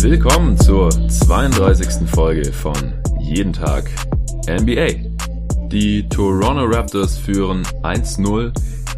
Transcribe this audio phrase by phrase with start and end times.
[0.00, 2.08] Willkommen zur 32.
[2.08, 2.74] Folge von
[3.18, 3.90] Jeden Tag
[4.46, 5.08] NBA.
[5.66, 8.52] Die Toronto Raptors führen 1-0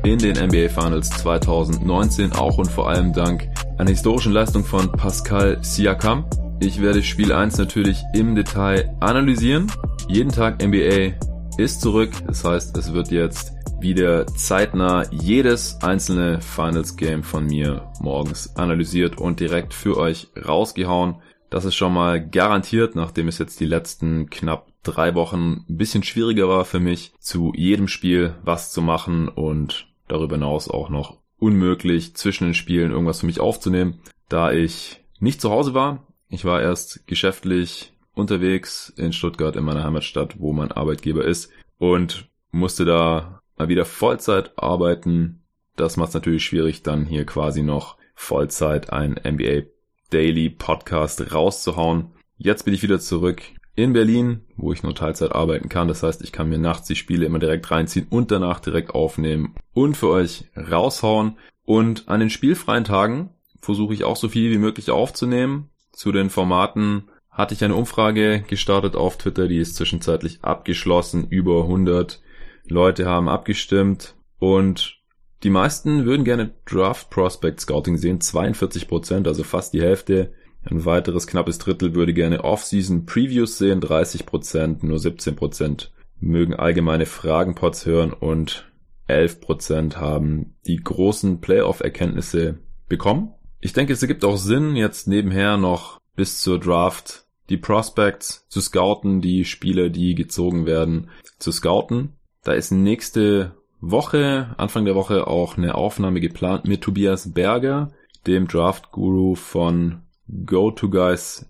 [0.04, 3.48] in den NBA Finals 2019, auch und vor allem dank
[3.78, 6.24] einer historischen Leistung von Pascal Siakam.
[6.60, 9.70] Ich werde Spiel 1 natürlich im Detail analysieren.
[10.08, 11.14] Jeden Tag NBA
[11.58, 17.90] ist zurück, das heißt, es wird jetzt wieder zeitnah jedes einzelne Finals Game von mir
[18.00, 21.16] morgens analysiert und direkt für euch rausgehauen.
[21.50, 26.02] Das ist schon mal garantiert, nachdem es jetzt die letzten knapp drei Wochen ein bisschen
[26.02, 31.18] schwieriger war für mich, zu jedem Spiel was zu machen und darüber hinaus auch noch
[31.38, 36.06] unmöglich zwischen den Spielen irgendwas für mich aufzunehmen, da ich nicht zu Hause war.
[36.28, 42.28] Ich war erst geschäftlich unterwegs in Stuttgart in meiner Heimatstadt, wo mein Arbeitgeber ist und
[42.52, 45.42] musste da mal wieder Vollzeit arbeiten.
[45.76, 49.62] Das macht es natürlich schwierig, dann hier quasi noch Vollzeit ein NBA
[50.10, 52.12] Daily Podcast rauszuhauen.
[52.36, 53.42] Jetzt bin ich wieder zurück
[53.74, 55.88] in Berlin, wo ich nur Teilzeit arbeiten kann.
[55.88, 59.54] Das heißt, ich kann mir nachts die Spiele immer direkt reinziehen und danach direkt aufnehmen
[59.72, 61.36] und für euch raushauen.
[61.64, 65.70] Und an den spielfreien Tagen versuche ich auch so viel wie möglich aufzunehmen.
[65.92, 71.28] Zu den Formaten hatte ich eine Umfrage gestartet auf Twitter, die ist zwischenzeitlich abgeschlossen.
[71.28, 72.20] Über 100
[72.66, 75.00] Leute haben abgestimmt und
[75.42, 80.32] die meisten würden gerne Draft Prospect Scouting sehen, 42 Prozent, also fast die Hälfte
[80.64, 86.54] ein weiteres knappes Drittel würde gerne Off-Season Previews sehen, 30 Prozent, nur 17 Prozent mögen
[86.54, 88.70] allgemeine Fragenpots hören und
[89.06, 92.58] 11 Prozent haben die großen Playoff-Erkenntnisse
[92.88, 93.32] bekommen.
[93.60, 98.60] Ich denke, es ergibt auch Sinn, jetzt nebenher noch bis zur Draft die Prospects zu
[98.60, 102.16] scouten, die Spieler, die gezogen werden, zu scouten.
[102.44, 107.90] Da ist nächste Woche, Anfang der Woche auch eine Aufnahme geplant mit Tobias Berger,
[108.26, 110.02] dem Draft-Guru von
[110.46, 111.48] gotoguys.de,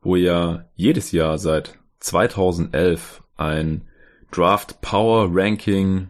[0.00, 3.82] wo ja jedes Jahr seit 2011 ein
[4.30, 6.08] Draft Power Ranking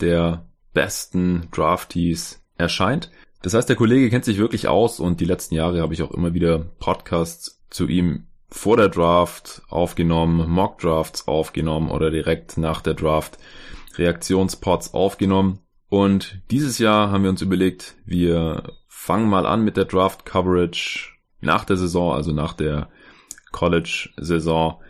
[0.00, 3.10] der besten Draftees erscheint.
[3.42, 6.12] Das heißt, der Kollege kennt sich wirklich aus und die letzten Jahre habe ich auch
[6.12, 12.80] immer wieder Podcasts zu ihm vor der Draft aufgenommen, Mock Drafts aufgenommen oder direkt nach
[12.80, 13.38] der Draft
[13.96, 15.58] Reaktionspots aufgenommen.
[15.88, 18.72] Und dieses Jahr haben wir uns überlegt, wir
[19.04, 21.10] fangen mal an mit der Draft Coverage
[21.42, 22.88] nach der Saison, also nach der
[23.52, 24.80] College-Saison.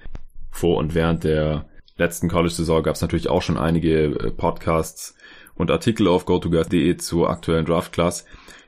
[0.53, 1.67] Vor und während der
[1.97, 5.17] letzten College-Saison gab es natürlich auch schon einige äh, Podcasts
[5.57, 8.25] und Artikel auf gotoguys.de zur aktuellen Draft-Class.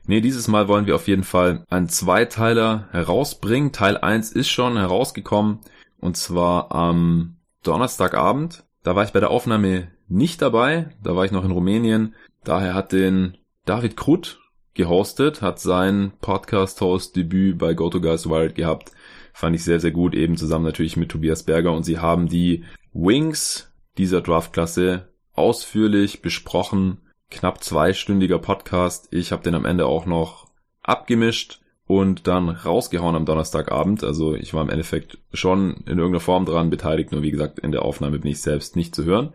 [0.08, 3.70] Nee, dieses Mal wollen wir auf jeden Fall einen Zweiteiler herausbringen.
[3.70, 5.60] Teil 1 ist schon herausgekommen
[6.00, 8.64] und zwar am Donnerstagabend.
[8.82, 12.16] Da war ich bei der Aufnahme nicht dabei, da war ich noch in Rumänien.
[12.42, 14.40] Daher hat den David Krutt
[14.76, 18.92] gehostet, hat sein Podcast-Host-Debüt bei GoToGuys Wild gehabt.
[19.32, 22.64] Fand ich sehr, sehr gut, eben zusammen natürlich mit Tobias Berger und sie haben die
[22.92, 27.00] Wings dieser Draftklasse ausführlich besprochen.
[27.30, 29.08] Knapp zweistündiger Podcast.
[29.10, 30.46] Ich habe den am Ende auch noch
[30.82, 34.02] abgemischt und dann rausgehauen am Donnerstagabend.
[34.02, 37.72] Also ich war im Endeffekt schon in irgendeiner Form dran beteiligt, nur wie gesagt, in
[37.72, 39.32] der Aufnahme bin ich selbst nicht zu hören.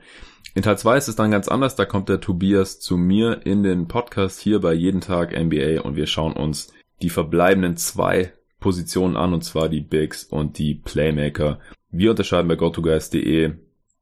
[0.54, 3.64] In Teil 2 ist es dann ganz anders, da kommt der Tobias zu mir in
[3.64, 9.16] den Podcast hier bei Jeden Tag NBA und wir schauen uns die verbleibenden zwei Positionen
[9.16, 11.60] an, und zwar die Bigs und die Playmaker.
[11.90, 13.54] Wir unterscheiden bei GoToGuys.de,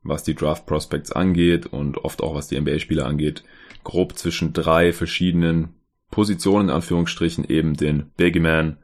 [0.01, 3.43] was die Draft Prospects angeht und oft auch was die NBA-Spieler angeht,
[3.83, 5.75] grob zwischen drei verschiedenen
[6.11, 8.77] Positionen, in Anführungsstrichen, eben den Big Man,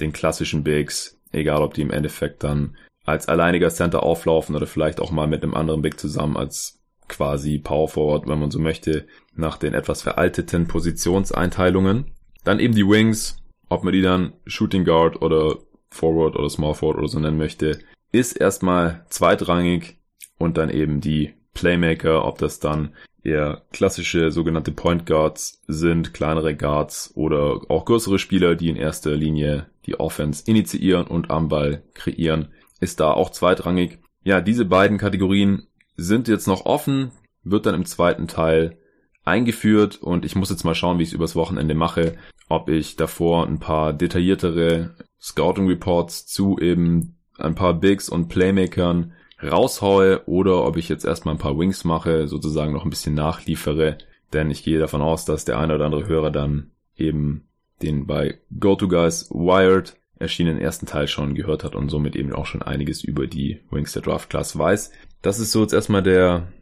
[0.00, 5.00] den klassischen Bigs, egal ob die im Endeffekt dann als alleiniger Center auflaufen oder vielleicht
[5.00, 9.06] auch mal mit einem anderen Big zusammen als quasi Power Forward, wenn man so möchte,
[9.34, 12.12] nach den etwas veralteten Positionseinteilungen.
[12.44, 13.36] Dann eben die Wings,
[13.68, 15.58] ob man die dann Shooting Guard oder
[15.90, 17.80] Forward oder Small Forward oder so nennen möchte,
[18.12, 19.98] ist erstmal zweitrangig
[20.38, 26.56] und dann eben die Playmaker, ob das dann eher klassische sogenannte Point Guards sind, kleinere
[26.56, 31.82] Guards oder auch größere Spieler, die in erster Linie die Offense initiieren und am Ball
[31.94, 32.48] kreieren,
[32.80, 33.98] ist da auch zweitrangig.
[34.22, 37.12] Ja, diese beiden Kategorien sind jetzt noch offen,
[37.42, 38.78] wird dann im zweiten Teil
[39.24, 42.16] eingeführt und ich muss jetzt mal schauen, wie ich es übers Wochenende mache,
[42.48, 49.12] ob ich davor ein paar detailliertere Scouting Reports zu eben ein paar Bigs und Playmakern
[49.42, 53.98] raushaue oder ob ich jetzt erstmal ein paar Wings mache, sozusagen noch ein bisschen nachliefere,
[54.32, 57.48] denn ich gehe davon aus, dass der eine oder andere Hörer dann eben
[57.82, 62.62] den bei GoToGuys Wired erschienenen ersten Teil schon gehört hat und somit eben auch schon
[62.62, 64.92] einiges über die Wings der Draft Class weiß.
[65.22, 66.52] Das ist so jetzt erstmal der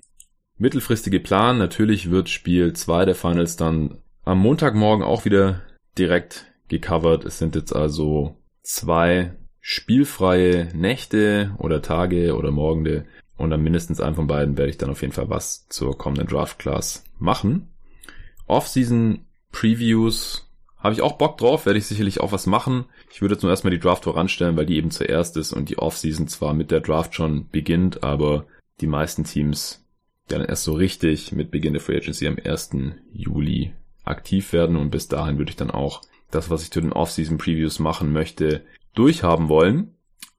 [0.57, 1.59] mittelfristige Plan.
[1.59, 5.63] Natürlich wird Spiel 2 der Finals dann am Montagmorgen auch wieder
[5.99, 7.25] direkt gecovert.
[7.25, 13.05] Es sind jetzt also zwei spielfreie Nächte oder Tage oder Morgende
[13.37, 16.27] und dann mindestens einen von beiden werde ich dann auf jeden Fall was zur kommenden
[16.27, 17.69] Draft Class machen.
[18.47, 22.87] Off-Season Previews habe ich auch Bock drauf, werde ich sicherlich auch was machen.
[23.11, 25.79] Ich würde jetzt nur erstmal die Draft voranstellen, weil die eben zuerst ist und die
[25.79, 28.47] Off-Season zwar mit der Draft schon beginnt, aber
[28.81, 29.85] die meisten Teams
[30.29, 32.71] dann erst so richtig mit Beginn der Free Agency am 1.
[33.13, 33.73] Juli
[34.05, 37.39] aktiv werden und bis dahin würde ich dann auch das, was ich zu den Off-Season
[37.39, 38.63] Previews machen möchte,
[38.99, 39.95] durchhaben wollen.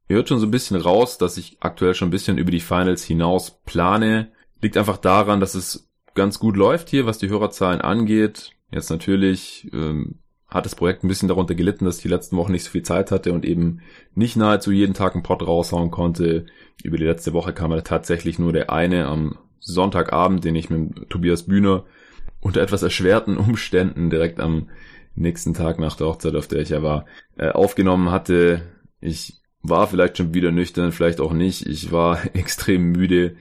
[0.07, 2.59] Ihr hört schon so ein bisschen raus, dass ich aktuell schon ein bisschen über die
[2.59, 4.31] Finals hinaus plane.
[4.61, 8.51] Liegt einfach daran, dass es ganz gut läuft hier, was die Hörerzahlen angeht.
[8.71, 10.15] Jetzt natürlich ähm,
[10.47, 12.83] hat das Projekt ein bisschen darunter gelitten, dass ich die letzten Wochen nicht so viel
[12.83, 13.81] Zeit hatte und eben
[14.15, 16.47] nicht nahezu jeden Tag einen Pod raushauen konnte.
[16.83, 21.09] Über die letzte Woche kam er tatsächlich nur der eine am Sonntagabend, den ich mit
[21.09, 21.85] Tobias Bühner
[22.41, 24.69] unter etwas erschwerten Umständen direkt am
[25.15, 27.05] nächsten Tag nach der Hochzeit, auf der ich ja war,
[27.37, 28.61] äh, aufgenommen hatte.
[29.01, 31.65] Ich war vielleicht schon wieder nüchtern, vielleicht auch nicht.
[31.65, 33.35] Ich war extrem müde.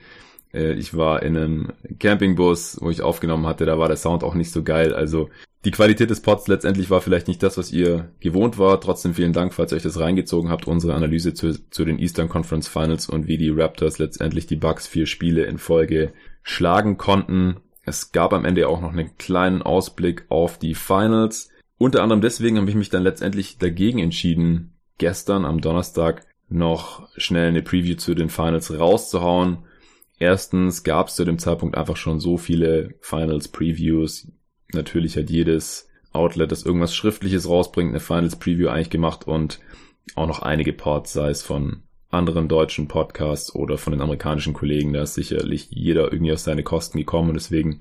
[0.53, 4.35] Äh, ich war in einem Campingbus, wo ich aufgenommen hatte, da war der Sound auch
[4.35, 4.93] nicht so geil.
[4.93, 5.29] Also
[5.65, 8.79] die Qualität des Pods letztendlich war vielleicht nicht das, was ihr gewohnt war.
[8.79, 12.29] Trotzdem vielen Dank, falls ihr euch das reingezogen habt, unsere Analyse zu, zu den Eastern
[12.29, 16.13] Conference Finals und wie die Raptors letztendlich die Bucks vier Spiele in Folge
[16.43, 17.57] schlagen konnten.
[17.83, 21.49] Es gab am Ende auch noch einen kleinen Ausblick auf die Finals.
[21.79, 27.47] Unter anderem deswegen habe ich mich dann letztendlich dagegen entschieden, gestern am Donnerstag noch schnell
[27.47, 29.59] eine Preview zu den Finals rauszuhauen.
[30.19, 34.29] Erstens gab es zu dem Zeitpunkt einfach schon so viele Finals Previews.
[34.73, 39.61] Natürlich hat jedes Outlet, das irgendwas Schriftliches rausbringt, eine Finals Preview eigentlich gemacht und
[40.15, 44.91] auch noch einige Ports, sei es von anderen deutschen Podcasts oder von den amerikanischen Kollegen.
[44.91, 47.79] Da ist sicherlich jeder irgendwie auf seine Kosten gekommen und deswegen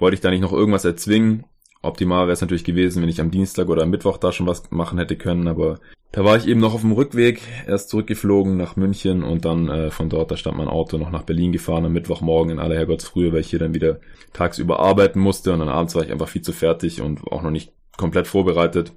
[0.00, 1.44] wollte ich da nicht noch irgendwas erzwingen.
[1.82, 4.70] Optimal wäre es natürlich gewesen, wenn ich am Dienstag oder am Mittwoch da schon was
[4.70, 5.78] machen hätte können, aber
[6.12, 9.90] da war ich eben noch auf dem Rückweg, erst zurückgeflogen nach München und dann äh,
[9.90, 13.32] von dort, da stand mein Auto noch nach Berlin gefahren am Mittwochmorgen in aller Herrgottsfrühe,
[13.32, 14.00] weil ich hier dann wieder
[14.32, 17.52] tagsüber arbeiten musste und dann abends war ich einfach viel zu fertig und auch noch
[17.52, 18.92] nicht komplett vorbereitet,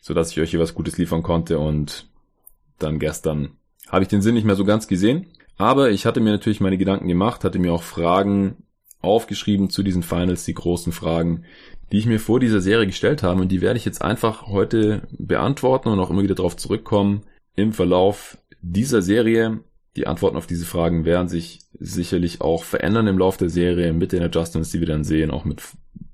[0.00, 2.10] so dass ich euch hier was Gutes liefern konnte und
[2.78, 5.26] dann gestern habe ich den Sinn nicht mehr so ganz gesehen,
[5.56, 8.64] aber ich hatte mir natürlich meine Gedanken gemacht, hatte mir auch Fragen
[9.00, 11.44] aufgeschrieben zu diesen Finals, die großen Fragen,
[11.92, 15.02] die ich mir vor dieser Serie gestellt habe und die werde ich jetzt einfach heute
[15.10, 17.22] beantworten und auch immer wieder darauf zurückkommen
[17.54, 19.60] im Verlauf dieser Serie.
[19.96, 24.12] Die Antworten auf diese Fragen werden sich sicherlich auch verändern im Laufe der Serie mit
[24.12, 25.62] den Adjustments, die wir dann sehen, auch mit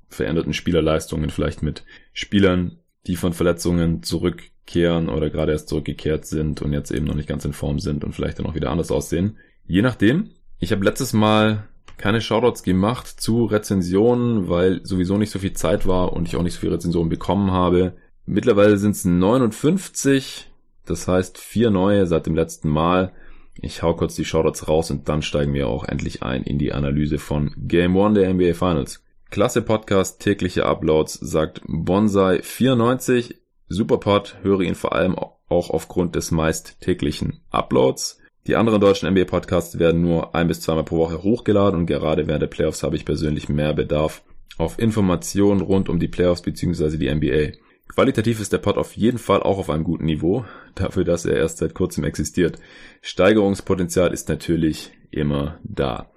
[0.08, 6.72] veränderten Spielerleistungen, vielleicht mit Spielern, die von Verletzungen zurückkehren oder gerade erst zurückgekehrt sind und
[6.72, 9.38] jetzt eben noch nicht ganz in Form sind und vielleicht dann auch wieder anders aussehen.
[9.66, 10.30] Je nachdem.
[10.60, 15.86] Ich habe letztes Mal keine Shoutouts gemacht zu Rezensionen, weil sowieso nicht so viel Zeit
[15.86, 17.94] war und ich auch nicht so viele Rezensionen bekommen habe.
[18.26, 20.50] Mittlerweile sind es 59,
[20.86, 23.12] das heißt vier neue seit dem letzten Mal.
[23.60, 26.72] Ich hau kurz die Shoutouts raus und dann steigen wir auch endlich ein in die
[26.72, 29.04] Analyse von Game One der NBA Finals.
[29.30, 33.34] Klasse Podcast, tägliche Uploads, sagt Bonsai94.
[33.68, 38.20] Super Pod, höre ihn vor allem auch aufgrund des meist täglichen Uploads.
[38.46, 42.42] Die anderen deutschen NBA-Podcasts werden nur ein bis zweimal pro Woche hochgeladen und gerade während
[42.42, 44.22] der Playoffs habe ich persönlich mehr Bedarf
[44.58, 46.98] auf Informationen rund um die Playoffs bzw.
[46.98, 47.58] die NBA.
[47.88, 51.36] Qualitativ ist der Pod auf jeden Fall auch auf einem guten Niveau, dafür, dass er
[51.36, 52.58] erst seit kurzem existiert.
[53.00, 56.10] Steigerungspotenzial ist natürlich immer da.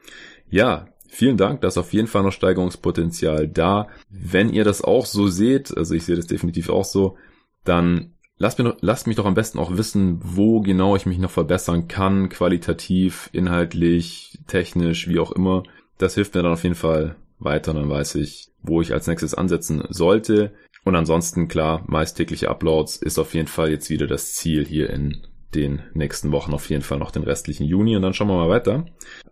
[0.49, 3.87] Ja, vielen Dank, da ist auf jeden Fall noch Steigerungspotenzial da.
[4.09, 7.15] Wenn ihr das auch so seht, also ich sehe das definitiv auch so,
[7.63, 11.31] dann Lasst, mir, lasst mich doch am besten auch wissen, wo genau ich mich noch
[11.31, 15.63] verbessern kann, qualitativ, inhaltlich, technisch, wie auch immer.
[15.97, 19.33] Das hilft mir dann auf jeden Fall weiter, dann weiß ich, wo ich als nächstes
[19.33, 20.53] ansetzen sollte.
[20.83, 24.91] Und ansonsten, klar, meist tägliche Uploads ist auf jeden Fall jetzt wieder das Ziel hier
[24.91, 25.25] in
[25.55, 27.95] den nächsten Wochen, auf jeden Fall noch den restlichen Juni.
[27.95, 28.85] Und dann schauen wir mal weiter.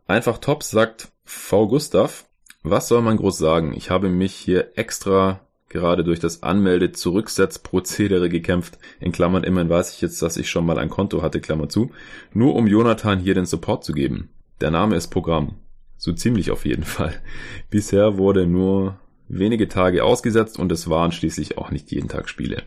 [0.08, 1.68] Einfach top, sagt V.
[1.68, 2.26] Gustav.
[2.64, 3.74] Was soll man groß sagen?
[3.76, 8.78] Ich habe mich hier extra gerade durch das Anmelde-Zurücksetzprozedere gekämpft.
[9.00, 11.92] In Klammern immerhin weiß ich jetzt, dass ich schon mal ein Konto hatte, Klammer zu.
[12.34, 14.30] Nur um Jonathan hier den Support zu geben.
[14.62, 15.56] Der Name ist Programm.
[15.98, 17.14] So ziemlich auf jeden Fall.
[17.70, 22.64] Bisher wurde nur wenige Tage ausgesetzt und es waren schließlich auch nicht jeden Tag Spiele.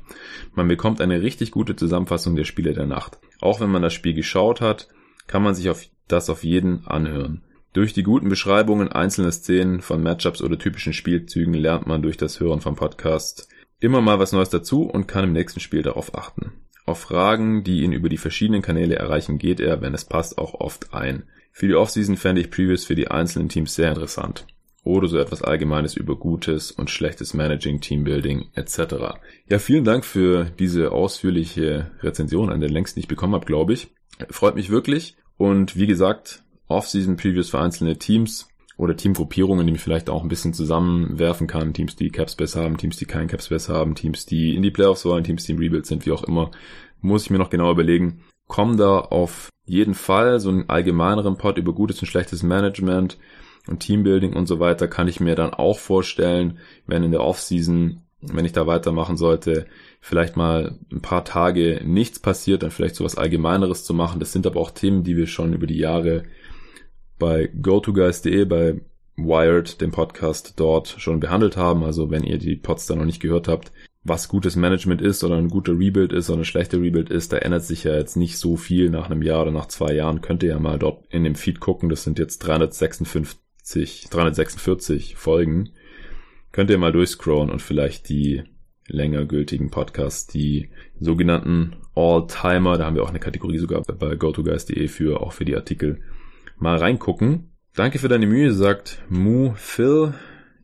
[0.55, 3.19] Man bekommt eine richtig gute Zusammenfassung der Spiele der Nacht.
[3.40, 4.88] Auch wenn man das Spiel geschaut hat,
[5.26, 7.43] kann man sich auf das auf jeden anhören.
[7.75, 12.41] Durch die guten Beschreibungen einzelner Szenen von Matchups oder typischen Spielzügen lernt man durch das
[12.41, 13.49] Hören vom Podcast
[13.79, 16.53] immer mal was Neues dazu und kann im nächsten Spiel darauf achten.
[16.87, 20.55] Auf Fragen, die ihn über die verschiedenen Kanäle erreichen, geht er, wenn es passt, auch
[20.55, 21.25] oft ein.
[21.53, 24.47] Für die Offseason fände ich Previews für die einzelnen Teams sehr interessant.
[24.85, 29.19] Oder so etwas Allgemeines über gutes und schlechtes Managing, Teambuilding etc.
[29.49, 33.89] Ja, vielen Dank für diese ausführliche Rezension, an der längst nicht bekommen habe, glaube ich.
[34.31, 35.17] Freut mich wirklich.
[35.37, 40.55] Und wie gesagt, Off-Season-Previews für einzelne Teams oder Teamgruppierungen, die mich vielleicht auch ein bisschen
[40.55, 41.75] zusammenwerfen kann.
[41.75, 45.25] Teams, die Capspace haben, Teams, die keinen Capspace haben, Teams, die in die Playoffs wollen,
[45.25, 46.53] Teams, die im Rebuild sind, wie auch immer.
[47.01, 48.21] Muss ich mir noch genau überlegen.
[48.47, 53.19] Kommen da auf jeden Fall so einen allgemeineren Pod über gutes und schlechtes Management
[53.67, 58.01] und Teambuilding und so weiter kann ich mir dann auch vorstellen, wenn in der Offseason,
[58.21, 59.67] wenn ich da weitermachen sollte,
[60.01, 64.21] vielleicht mal ein paar Tage nichts passiert, dann vielleicht sowas Allgemeineres zu machen.
[64.21, 66.23] Das sind aber auch Themen, die wir schon über die Jahre
[67.19, 68.81] bei GoToGuys.de, bei
[69.17, 71.83] Wired, dem Podcast dort schon behandelt haben.
[71.83, 73.73] Also wenn ihr die Pods da noch nicht gehört habt,
[74.05, 77.39] was gutes Management ist oder ein guter Rebuild ist oder ein schlechter Rebuild ist, da
[77.39, 80.21] ändert sich ja jetzt nicht so viel nach einem Jahr oder nach zwei Jahren.
[80.21, 81.89] Könnt ihr ja mal dort in dem Feed gucken.
[81.89, 85.71] Das sind jetzt 356, 346 Folgen.
[86.53, 88.45] Könnt ihr mal durchscrollen und vielleicht die
[88.87, 94.89] länger gültigen Podcasts, die sogenannten All-Timer, da haben wir auch eine Kategorie sogar bei GoToGuys.de
[94.89, 96.01] für, auch für die Artikel
[96.59, 97.53] mal reingucken.
[97.75, 100.15] Danke für deine Mühe, sagt Mu Phil.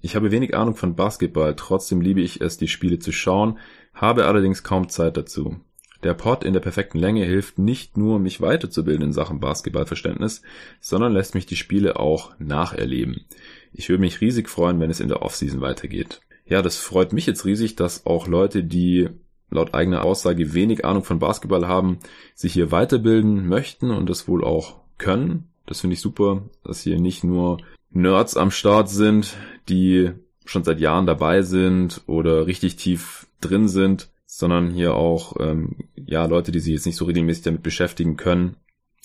[0.01, 3.59] Ich habe wenig Ahnung von Basketball, trotzdem liebe ich es, die Spiele zu schauen,
[3.95, 5.61] habe allerdings kaum Zeit dazu.
[6.03, 10.43] Der Pod in der perfekten Länge hilft nicht nur, mich weiterzubilden in Sachen Basketballverständnis,
[10.79, 13.25] sondern lässt mich die Spiele auch nacherleben.
[13.73, 16.21] Ich würde mich riesig freuen, wenn es in der Offseason weitergeht.
[16.47, 19.09] Ja, das freut mich jetzt riesig, dass auch Leute, die
[19.49, 22.01] laut eigener Aussage wenig Ahnung von Basketball haben,
[22.35, 25.49] sich hier weiterbilden möchten und das wohl auch können.
[25.67, 27.59] Das finde ich super, dass hier nicht nur
[27.91, 29.37] Nerds am Start sind,
[29.69, 30.11] die
[30.45, 36.27] schon seit Jahren dabei sind oder richtig tief drin sind, sondern hier auch ähm, ja
[36.27, 38.57] Leute, die sich jetzt nicht so regelmäßig damit beschäftigen können,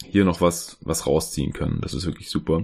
[0.03, 1.79] hier noch was was rausziehen können.
[1.81, 2.63] Das ist wirklich super.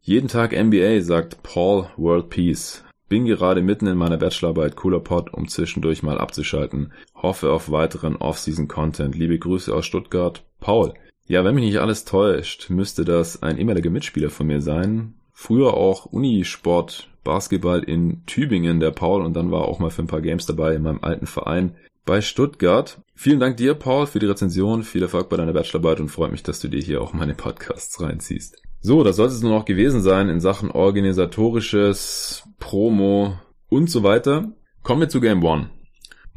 [0.00, 2.84] Jeden Tag NBA sagt Paul World Peace.
[3.08, 6.92] Bin gerade mitten in meiner Bachelorarbeit Cooler Pod, um zwischendurch mal abzuschalten.
[7.14, 9.14] Hoffe auf weiteren Off-Season Content.
[9.14, 10.44] Liebe Grüße aus Stuttgart.
[10.60, 10.94] Paul.
[11.26, 15.14] Ja, wenn mich nicht alles täuscht, müsste das ein ehemaliger Mitspieler von mir sein.
[15.32, 20.08] Früher auch Unisport Basketball in Tübingen, der Paul, und dann war auch mal für ein
[20.08, 23.00] paar Games dabei in meinem alten Verein bei Stuttgart.
[23.14, 24.82] Vielen Dank dir, Paul, für die Rezension.
[24.82, 28.00] Viel Erfolg bei deiner Bachelorarbeit und freut mich, dass du dir hier auch meine Podcasts
[28.00, 28.60] reinziehst.
[28.80, 33.38] So, das sollte es nur noch gewesen sein in Sachen organisatorisches, Promo
[33.68, 34.52] und so weiter.
[34.82, 35.70] Kommen wir zu Game One.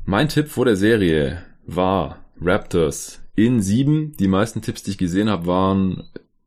[0.03, 4.13] Mein Tipp vor der Serie war Raptors in sieben.
[4.17, 6.03] Die meisten Tipps, die ich gesehen habe, waren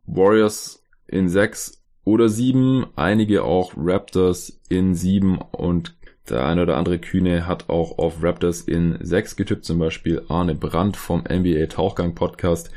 [0.07, 2.87] Warriors in sechs oder sieben.
[2.97, 5.97] Einige auch Raptors in sieben und
[6.31, 10.55] der eine oder andere Kühne hat auch auf Raptors in sechs getippt, zum Beispiel Arne
[10.55, 12.71] Brandt vom NBA Tauchgang Podcast,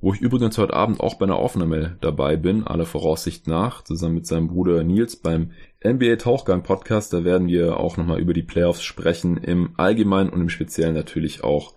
[0.00, 4.16] wo ich übrigens heute Abend auch bei einer Aufnahme dabei bin, aller Voraussicht nach, zusammen
[4.16, 7.12] mit seinem Bruder Nils beim NBA Tauchgang Podcast.
[7.14, 11.42] Da werden wir auch nochmal über die Playoffs sprechen, im Allgemeinen und im Speziellen natürlich
[11.42, 11.74] auch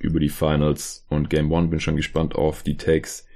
[0.00, 1.68] über die Finals und Game One.
[1.68, 3.26] Bin schon gespannt auf die Takes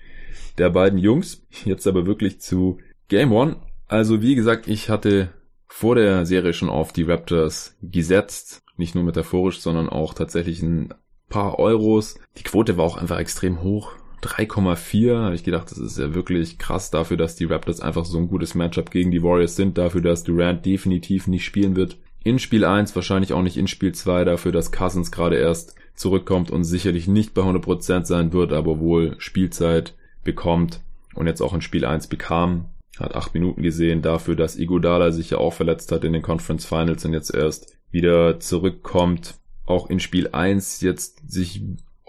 [0.58, 1.46] der beiden Jungs.
[1.64, 2.78] Jetzt aber wirklich zu
[3.08, 3.56] Game One.
[3.86, 5.30] Also wie gesagt, ich hatte
[5.66, 8.62] vor der Serie schon auf die Raptors gesetzt.
[8.76, 10.94] Nicht nur metaphorisch, sondern auch tatsächlich ein
[11.28, 12.18] paar Euros.
[12.38, 13.92] Die Quote war auch einfach extrem hoch.
[14.22, 18.18] 3,4 habe ich gedacht, das ist ja wirklich krass dafür, dass die Raptors einfach so
[18.18, 21.98] ein gutes Matchup gegen die Warriors sind, dafür, dass Durant definitiv nicht spielen wird.
[22.22, 26.50] In Spiel 1, wahrscheinlich auch nicht in Spiel 2, dafür, dass Cousins gerade erst zurückkommt
[26.50, 30.80] und sicherlich nicht bei 100% sein wird, aber wohl Spielzeit bekommt
[31.14, 32.66] und jetzt auch in Spiel 1 bekam.
[32.98, 36.64] Hat acht Minuten gesehen dafür, dass Iguodala sich ja auch verletzt hat in den Conference
[36.64, 39.34] Finals und jetzt erst wieder zurückkommt.
[39.66, 41.62] Auch in Spiel 1 jetzt sich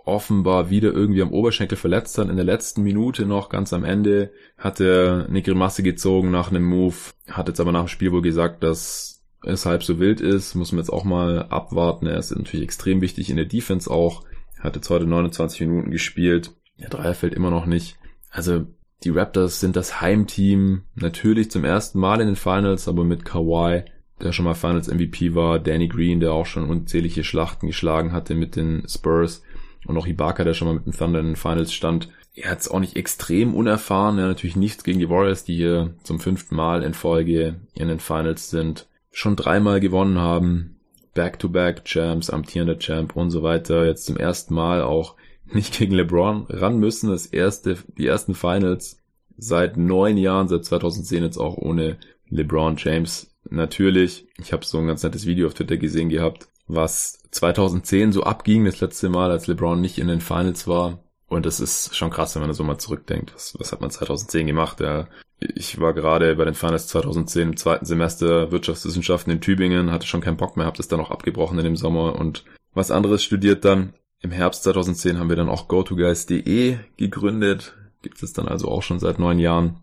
[0.06, 2.30] offenbar wieder irgendwie am Oberschenkel verletzt hat.
[2.30, 6.63] In der letzten Minute noch ganz am Ende hat er eine Grimasse gezogen nach einem
[6.63, 6.96] Move.
[7.27, 10.72] Hat jetzt aber nach dem Spiel wohl gesagt, dass es halb so wild ist, muss
[10.72, 12.08] man jetzt auch mal abwarten.
[12.08, 14.24] Er ist natürlich extrem wichtig in der Defense auch.
[14.60, 16.51] Hat jetzt heute 29 Minuten gespielt.
[16.80, 17.98] Der Dreier fällt immer noch nicht.
[18.32, 18.65] Also
[19.04, 20.84] die Raptors sind das Heimteam.
[20.96, 23.84] Natürlich zum ersten Mal in den Finals, aber mit Kawhi,
[24.22, 25.60] der schon mal Finals MVP war.
[25.60, 29.44] Danny Green, der auch schon unzählige Schlachten geschlagen hatte mit den Spurs.
[29.86, 32.10] Und auch Ibaka, der schon mal mit dem Thunder in den Finals stand.
[32.34, 34.18] Er hat es auch nicht extrem unerfahren.
[34.18, 38.00] Er natürlich nichts gegen die Warriors, die hier zum fünften Mal in Folge in den
[38.00, 40.75] Finals sind schon dreimal gewonnen haben,
[41.13, 46.79] Back-to-Back-Champs, amtierender Champ und so weiter, jetzt zum ersten Mal auch nicht gegen LeBron ran
[46.79, 49.01] müssen, das erste, die ersten Finals
[49.38, 51.98] seit neun Jahren, seit 2010 jetzt auch ohne
[52.29, 53.34] LeBron James.
[53.50, 58.24] Natürlich, ich habe so ein ganz nettes Video auf Twitter gesehen gehabt, was 2010 so
[58.24, 61.00] abging, das letzte Mal, als LeBron nicht in den Finals war.
[61.27, 63.34] Und das ist schon krass, wenn man da so mal zurückdenkt.
[63.34, 64.81] Was, was hat man 2010 gemacht?
[64.81, 65.07] Ja,
[65.39, 70.22] ich war gerade bei den Finals 2010 im zweiten Semester Wirtschaftswissenschaften in Tübingen, hatte schon
[70.22, 73.65] keinen Bock mehr, habe das dann auch abgebrochen in dem Sommer und was anderes studiert
[73.65, 73.94] dann.
[74.22, 77.75] Im Herbst 2010 haben wir dann auch GoToGuys.de gegründet.
[78.01, 79.82] Gibt es dann also auch schon seit neun Jahren.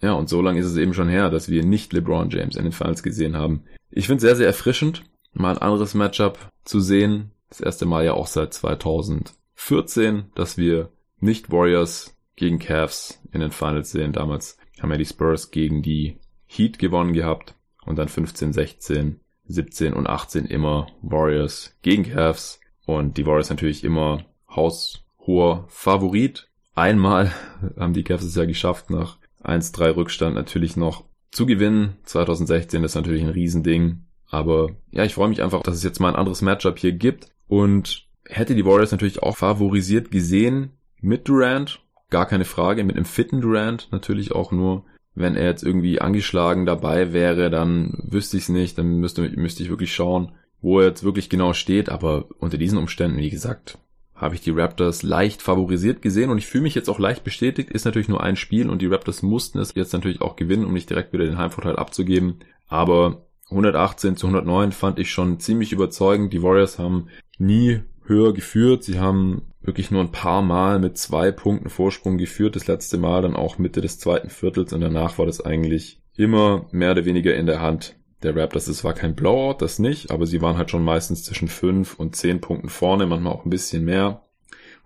[0.00, 2.64] Ja, und so lange ist es eben schon her, dass wir nicht LeBron James in
[2.64, 3.64] den Finals gesehen haben.
[3.90, 7.30] Ich finde es sehr, sehr erfrischend, mal ein anderes Matchup zu sehen.
[7.48, 10.90] Das erste Mal ja auch seit 2014, dass wir
[11.20, 14.12] nicht Warriors gegen Cavs in den Finals sehen.
[14.12, 16.16] Damals haben ja die Spurs gegen die
[16.46, 17.54] Heat gewonnen gehabt
[17.84, 23.84] und dann 15, 16, 17 und 18 immer Warriors gegen Cavs und die Warriors natürlich
[23.84, 26.48] immer haushoher Favorit.
[26.74, 27.32] Einmal
[27.76, 31.96] haben die Cavs es ja geschafft, nach 1-3 Rückstand natürlich noch zu gewinnen.
[32.04, 34.04] 2016 ist natürlich ein Riesending.
[34.30, 37.28] Aber ja, ich freue mich einfach, dass es jetzt mal ein anderes Matchup hier gibt.
[37.46, 41.80] Und hätte die Warriors natürlich auch favorisiert gesehen mit Durant.
[42.10, 42.84] Gar keine Frage.
[42.84, 44.84] Mit einem fitten Durant natürlich auch nur.
[45.14, 48.78] Wenn er jetzt irgendwie angeschlagen dabei wäre, dann wüsste ich es nicht.
[48.78, 51.88] Dann müsste, müsste ich wirklich schauen, wo er jetzt wirklich genau steht.
[51.88, 53.78] Aber unter diesen Umständen, wie gesagt,
[54.14, 57.70] habe ich die Raptors leicht favorisiert gesehen und ich fühle mich jetzt auch leicht bestätigt.
[57.70, 60.72] Ist natürlich nur ein Spiel und die Raptors mussten es jetzt natürlich auch gewinnen, um
[60.72, 62.40] nicht direkt wieder den Heimvorteil abzugeben.
[62.66, 66.32] Aber 118 zu 109 fand ich schon ziemlich überzeugend.
[66.32, 68.82] Die Warriors haben nie höher geführt.
[68.82, 72.56] Sie haben wirklich nur ein paar Mal mit zwei Punkten Vorsprung geführt.
[72.56, 76.66] Das letzte Mal dann auch Mitte des zweiten Viertels und danach war das eigentlich immer
[76.72, 78.66] mehr oder weniger in der Hand der Raptors.
[78.66, 82.16] Es war kein Blowout, das nicht, aber sie waren halt schon meistens zwischen fünf und
[82.16, 84.22] zehn Punkten vorne, manchmal auch ein bisschen mehr.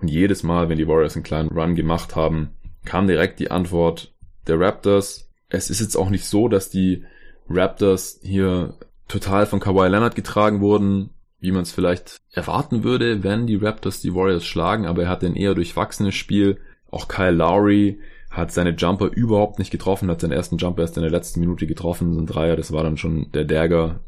[0.00, 2.50] Und jedes Mal, wenn die Warriors einen kleinen Run gemacht haben,
[2.84, 4.12] kam direkt die Antwort
[4.46, 5.30] der Raptors.
[5.48, 7.04] Es ist jetzt auch nicht so, dass die
[7.48, 8.74] Raptors hier
[9.08, 11.10] total von Kawhi Leonard getragen wurden,
[11.42, 15.24] wie man es vielleicht erwarten würde, wenn die Raptors die Warriors schlagen, aber er hat
[15.24, 16.58] ein eher durchwachsenes Spiel.
[16.88, 17.98] Auch Kyle Lowry
[18.30, 21.66] hat seine Jumper überhaupt nicht getroffen, hat seinen ersten Jumper erst in der letzten Minute
[21.66, 24.00] getroffen, so ein Dreier, das war dann schon der Dagger.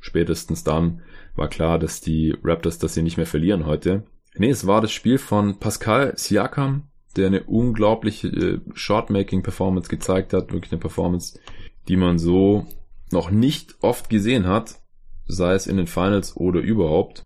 [0.00, 1.00] Spätestens dann
[1.36, 4.02] war klar, dass die Raptors das hier nicht mehr verlieren heute.
[4.36, 10.52] Nee, es war das Spiel von Pascal Siakam, der eine unglaubliche äh, Shotmaking-Performance gezeigt hat,
[10.52, 11.38] wirklich eine Performance,
[11.86, 12.66] die man so
[13.12, 14.80] noch nicht oft gesehen hat,
[15.26, 17.24] sei es in den Finals oder überhaupt.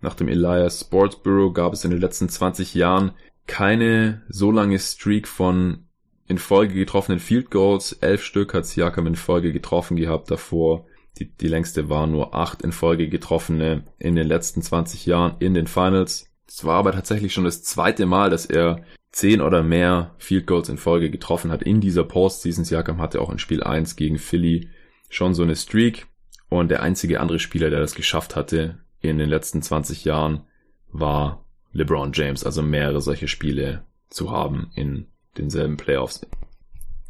[0.00, 3.12] Nach dem Elias Sports Bureau gab es in den letzten 20 Jahren
[3.46, 5.86] keine so lange Streak von
[6.26, 7.92] in Folge getroffenen Field Goals.
[7.92, 10.86] Elf Stück hat Siakam in Folge getroffen gehabt davor.
[11.18, 15.54] Die, die längste war nur acht in Folge getroffene in den letzten 20 Jahren in
[15.54, 16.30] den Finals.
[16.46, 20.68] Es war aber tatsächlich schon das zweite Mal, dass er zehn oder mehr Field Goals
[20.68, 22.64] in Folge getroffen hat in dieser Postseason.
[22.64, 24.68] Siakam hatte auch in Spiel 1 gegen Philly
[25.08, 26.06] schon so eine Streak.
[26.48, 30.44] Und der einzige andere Spieler, der das geschafft hatte in den letzten 20 Jahren,
[30.92, 36.26] war LeBron James, also mehrere solche Spiele zu haben in denselben Playoffs.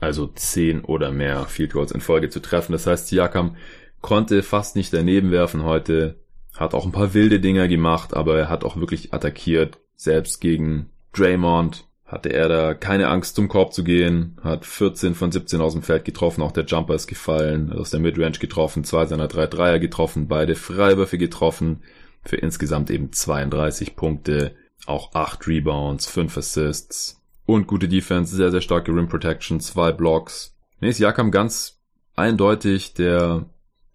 [0.01, 2.73] Also zehn oder mehr Field Goals in Folge zu treffen.
[2.73, 3.57] Das heißt, Siakam
[4.01, 6.21] konnte fast nicht daneben werfen heute,
[6.55, 9.79] hat auch ein paar wilde Dinger gemacht, aber er hat auch wirklich attackiert.
[9.97, 15.33] Selbst gegen Draymond hatte er da keine Angst zum Korb zu gehen, hat 14 von
[15.33, 19.05] 17 aus dem Feld getroffen, auch der Jumper ist gefallen, aus der Midrange getroffen, zwei
[19.07, 21.83] seiner drei Dreier getroffen, beide Freiwürfe getroffen,
[22.23, 24.55] für insgesamt eben 32 Punkte,
[24.87, 30.55] auch 8 Rebounds, 5 Assists und gute Defense, sehr, sehr starke Rim Protection, zwei Blocks.
[30.81, 31.81] Nächstes Jahr kam ganz
[32.15, 33.47] eindeutig der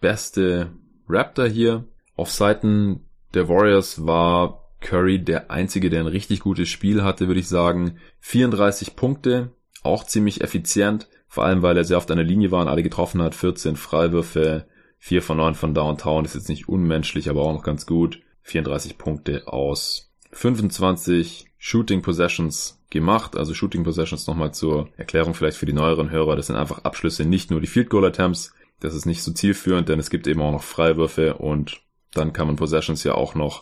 [0.01, 0.71] beste
[1.07, 1.85] Raptor hier.
[2.17, 7.39] Auf Seiten der Warriors war Curry der einzige, der ein richtig gutes Spiel hatte, würde
[7.39, 7.97] ich sagen.
[8.21, 9.51] 34 Punkte,
[9.83, 12.83] auch ziemlich effizient, vor allem weil er sehr oft an der Linie war und alle
[12.83, 13.35] getroffen hat.
[13.35, 14.65] 14 Freiwürfe,
[14.97, 18.21] 4 von 9 von Downtown, ist jetzt nicht unmenschlich, aber auch noch ganz gut.
[18.43, 23.37] 34 Punkte aus 25 Shooting Possessions gemacht.
[23.37, 26.35] Also Shooting Possessions nochmal zur Erklärung vielleicht für die neueren Hörer.
[26.35, 28.53] Das sind einfach Abschlüsse, nicht nur die Field Goal Attempts.
[28.79, 31.81] Das ist nicht so zielführend, denn es gibt eben auch noch Freiwürfe und
[32.13, 33.61] dann kann man Possessions ja auch noch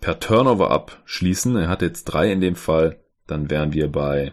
[0.00, 1.56] per Turnover abschließen.
[1.56, 3.00] Er hat jetzt drei in dem Fall.
[3.26, 4.32] Dann wären wir bei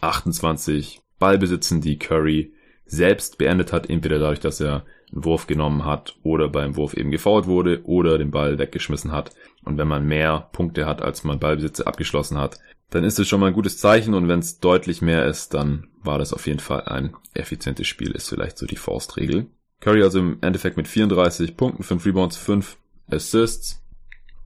[0.00, 2.52] 28 Ballbesitzen, die Curry
[2.86, 7.10] selbst beendet hat, entweder dadurch, dass er einen Wurf genommen hat oder beim Wurf eben
[7.10, 9.32] gefault wurde oder den Ball weggeschmissen hat.
[9.64, 12.58] Und wenn man mehr Punkte hat, als man Ballbesitze abgeschlossen hat,
[12.90, 15.88] dann ist es schon mal ein gutes Zeichen und wenn es deutlich mehr ist, dann
[16.02, 19.46] war das auf jeden Fall ein effizientes Spiel, ist vielleicht so die Faustregel.
[19.80, 22.76] Curry also im Endeffekt mit 34 Punkten, 5 Rebounds, 5
[23.10, 23.82] Assists.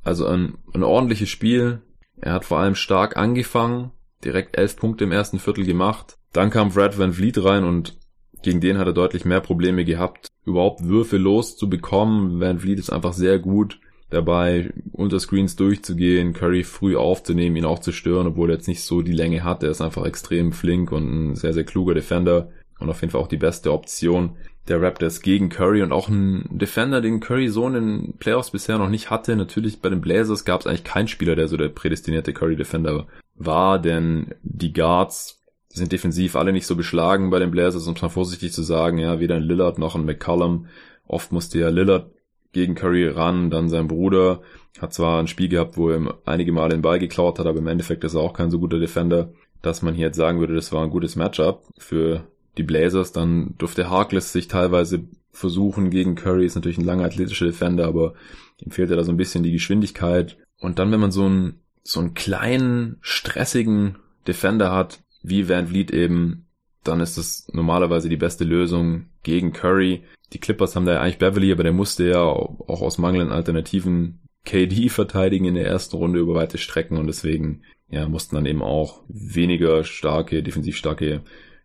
[0.05, 1.81] Also ein, ein ordentliches Spiel.
[2.21, 3.90] Er hat vor allem stark angefangen,
[4.25, 7.97] direkt 11 Punkte im ersten Viertel gemacht, Dann kam Fred Van Vliet rein und
[8.43, 12.40] gegen den hat er deutlich mehr Probleme gehabt, überhaupt Würfe loszubekommen.
[12.40, 17.79] Van Vliet ist einfach sehr gut dabei, unter Screens durchzugehen, Curry früh aufzunehmen, ihn auch
[17.79, 19.62] zu stören, obwohl er jetzt nicht so die Länge hat.
[19.62, 23.21] Er ist einfach extrem flink und ein sehr, sehr kluger Defender und auf jeden Fall
[23.21, 24.37] auch die beste Option
[24.68, 28.79] der Raptors gegen Curry und auch ein Defender, den Curry so in den Playoffs bisher
[28.79, 29.37] noch nicht hatte.
[29.37, 33.79] Natürlich bei den Blazers gab es eigentlich keinen Spieler, der so der prädestinierte Curry-Defender war,
[33.79, 38.09] denn die Guards sind defensiv alle nicht so beschlagen bei den Blazers, um es mal
[38.09, 38.98] vorsichtig zu sagen.
[38.98, 40.66] Ja, weder ein Lillard noch ein McCollum.
[41.07, 42.11] Oft musste ja Lillard
[42.53, 44.40] gegen Curry ran, dann sein Bruder
[44.81, 47.59] hat zwar ein Spiel gehabt, wo er ihm einige Male den Ball geklaut hat, aber
[47.59, 50.55] im Endeffekt ist er auch kein so guter Defender, dass man hier jetzt sagen würde,
[50.55, 52.27] das war ein gutes Matchup für
[52.59, 53.12] die Blazers.
[53.12, 58.14] Dann durfte Harkless sich teilweise versuchen gegen Curry, ist natürlich ein langer athletischer Defender, aber
[58.59, 60.37] ihm fehlte da so ein bisschen die Geschwindigkeit.
[60.61, 65.90] Und dann, wenn man so einen, so einen kleinen, stressigen Defender hat, wie Van Vliet
[65.90, 66.47] eben,
[66.85, 70.05] dann ist das normalerweise die beste Lösung gegen Curry.
[70.33, 74.21] Die Clippers haben da ja eigentlich Beverly, aber der musste ja auch aus mangelnden Alternativen
[74.45, 78.62] KD verteidigen in der ersten Runde über weite Strecken und deswegen ja, mussten dann eben
[78.62, 81.23] auch weniger starke, defensiv starke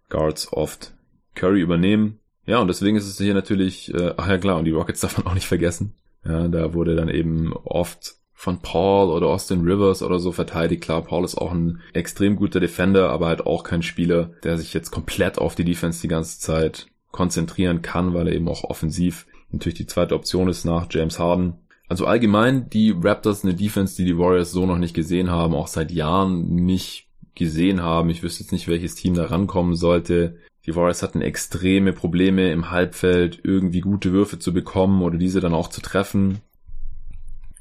[0.10, 0.94] Guards oft
[1.36, 2.20] Curry übernehmen.
[2.46, 5.18] Ja, und deswegen ist es hier natürlich, äh, ach ja klar, und die Rockets darf
[5.18, 5.94] man auch nicht vergessen.
[6.26, 10.82] Ja, da wurde dann eben oft von Paul oder Austin Rivers oder so verteidigt.
[10.82, 14.74] Klar, Paul ist auch ein extrem guter Defender, aber halt auch kein Spieler, der sich
[14.74, 19.28] jetzt komplett auf die Defense die ganze Zeit konzentrieren kann, weil er eben auch offensiv
[19.52, 21.56] natürlich die zweite Option ist nach James Harden.
[21.90, 25.68] Also allgemein die Raptors eine Defense, die die Warriors so noch nicht gesehen haben, auch
[25.68, 27.09] seit Jahren nicht
[27.40, 28.12] gesehen haben.
[28.12, 30.38] Ich wüsste jetzt nicht, welches Team da rankommen sollte.
[30.68, 35.56] Die Warriors hatten extreme Probleme im Halbfeld, irgendwie gute Würfe zu bekommen oder diese dann
[35.56, 36.42] auch zu treffen.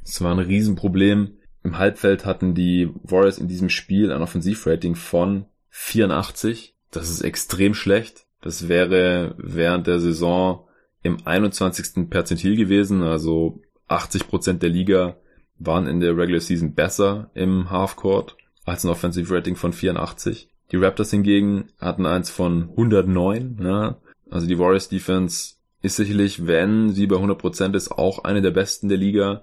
[0.04, 1.36] Das war ein Riesenproblem.
[1.62, 6.74] Im Halbfeld hatten die Warriors in diesem Spiel ein Offensivrating von 84.
[6.90, 8.26] Das ist extrem schlecht.
[8.40, 10.66] Das wäre während der Saison
[11.02, 12.10] im 21.
[12.10, 15.16] Perzentil gewesen, also 80% der Liga
[15.58, 18.36] waren in der Regular Season besser im Halfcourt
[18.68, 20.48] als ein Offensive Rating von 84.
[20.70, 23.58] Die Raptors hingegen hatten eins von 109.
[23.62, 23.98] Ja.
[24.30, 28.88] Also die Warriors Defense ist sicherlich, wenn sie bei 100% ist, auch eine der besten
[28.88, 29.42] der Liga.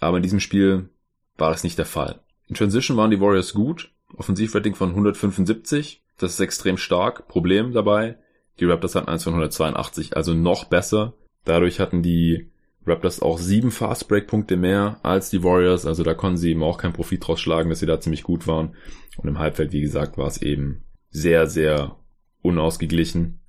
[0.00, 0.90] Aber in diesem Spiel
[1.38, 2.20] war das nicht der Fall.
[2.48, 3.90] In Transition waren die Warriors gut.
[4.16, 6.02] Offensivrating von 175.
[6.18, 7.28] Das ist extrem stark.
[7.28, 8.18] Problem dabei.
[8.60, 11.14] Die Raptors hatten eins von 182, also noch besser.
[11.44, 12.50] Dadurch hatten die
[12.86, 16.92] Raptors auch sieben Fastbreak-Punkte mehr als die Warriors, also da konnten sie eben auch keinen
[16.92, 18.76] Profit draus schlagen, dass sie da ziemlich gut waren.
[19.16, 21.96] Und im Halbfeld, wie gesagt, war es eben sehr, sehr
[22.42, 23.40] unausgeglichen.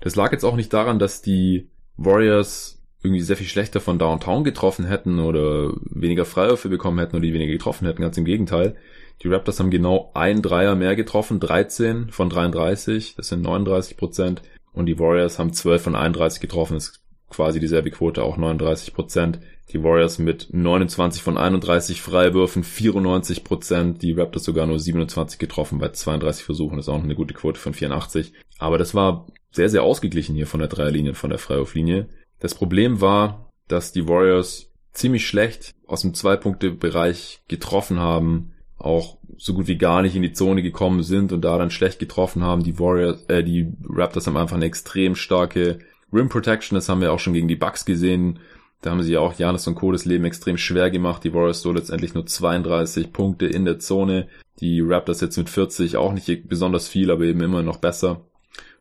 [0.00, 4.44] Das lag jetzt auch nicht daran, dass die Warriors irgendwie sehr viel schlechter von Downtown
[4.44, 8.76] getroffen hätten oder weniger Freiwürfe bekommen hätten oder die weniger getroffen hätten, ganz im Gegenteil.
[9.22, 14.42] Die Raptors haben genau ein Dreier mehr getroffen, 13 von 33, das sind 39 Prozent.
[14.72, 19.40] Und die Warriors haben 12 von 31 getroffen, das quasi dieselbe Quote, auch 39 Prozent.
[19.72, 24.02] Die Warriors mit 29 von 31 Freiwürfen, 94 Prozent.
[24.02, 26.76] Die Raptors sogar nur 27 getroffen bei 32 Versuchen.
[26.76, 28.32] Das ist auch eine gute Quote von 84.
[28.58, 32.08] Aber das war sehr, sehr ausgeglichen hier von der Dreierlinie, von der Freiwurflinie.
[32.38, 39.54] Das Problem war, dass die Warriors ziemlich schlecht aus dem Zwei-Punkte-Bereich getroffen haben, auch so
[39.54, 42.62] gut wie gar nicht in die Zone gekommen sind und da dann schlecht getroffen haben.
[42.62, 45.78] Die Warriors, äh, die Raptors haben einfach eine extrem starke
[46.12, 48.38] Rim Protection, das haben wir auch schon gegen die Bucks gesehen.
[48.82, 49.90] Da haben sie ja auch Janis und Co.
[49.90, 51.24] das Leben extrem schwer gemacht.
[51.24, 54.28] Die Warriors so letztendlich nur 32 Punkte in der Zone.
[54.60, 58.26] Die Raptors jetzt mit 40 auch nicht besonders viel, aber eben immer noch besser.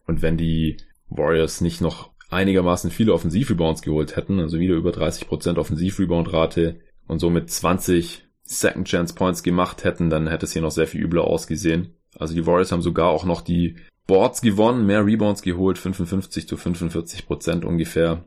[0.05, 0.77] Und wenn die
[1.09, 7.49] Warriors nicht noch einigermaßen viele Offensivrebounds geholt hätten, also wieder über 30% Offensivrebound-Rate und somit
[7.49, 11.95] 20 Second Chance Points gemacht hätten, dann hätte es hier noch sehr viel übler ausgesehen.
[12.17, 16.57] Also die Warriors haben sogar auch noch die Boards gewonnen, mehr Rebounds geholt, 55 zu
[16.57, 18.25] 45 Prozent ungefähr.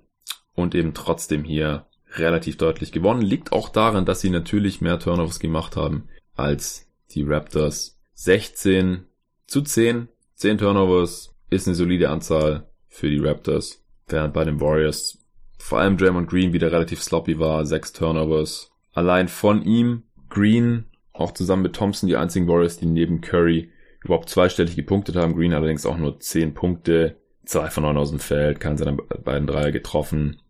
[0.55, 3.23] Und eben trotzdem hier relativ deutlich gewonnen.
[3.23, 7.99] Liegt auch daran, dass sie natürlich mehr Turnovers gemacht haben als die Raptors.
[8.15, 9.05] 16
[9.47, 10.09] zu 10.
[10.35, 13.85] 10 Turnovers ist eine solide Anzahl für die Raptors.
[14.09, 15.19] Während bei den Warriors
[15.59, 17.65] vor allem Draymond Green wieder relativ sloppy war.
[17.65, 18.71] 6 Turnovers.
[18.95, 23.71] Allein von ihm, Green, auch zusammen mit Thompson, die einzigen Warriors, die neben Curry
[24.05, 25.35] überhaupt zweistellig gepunktet haben.
[25.35, 29.47] Green allerdings auch nur 10 Punkte, 2 von 9 aus dem Feld, keinen seiner beiden
[29.47, 30.41] Dreier getroffen.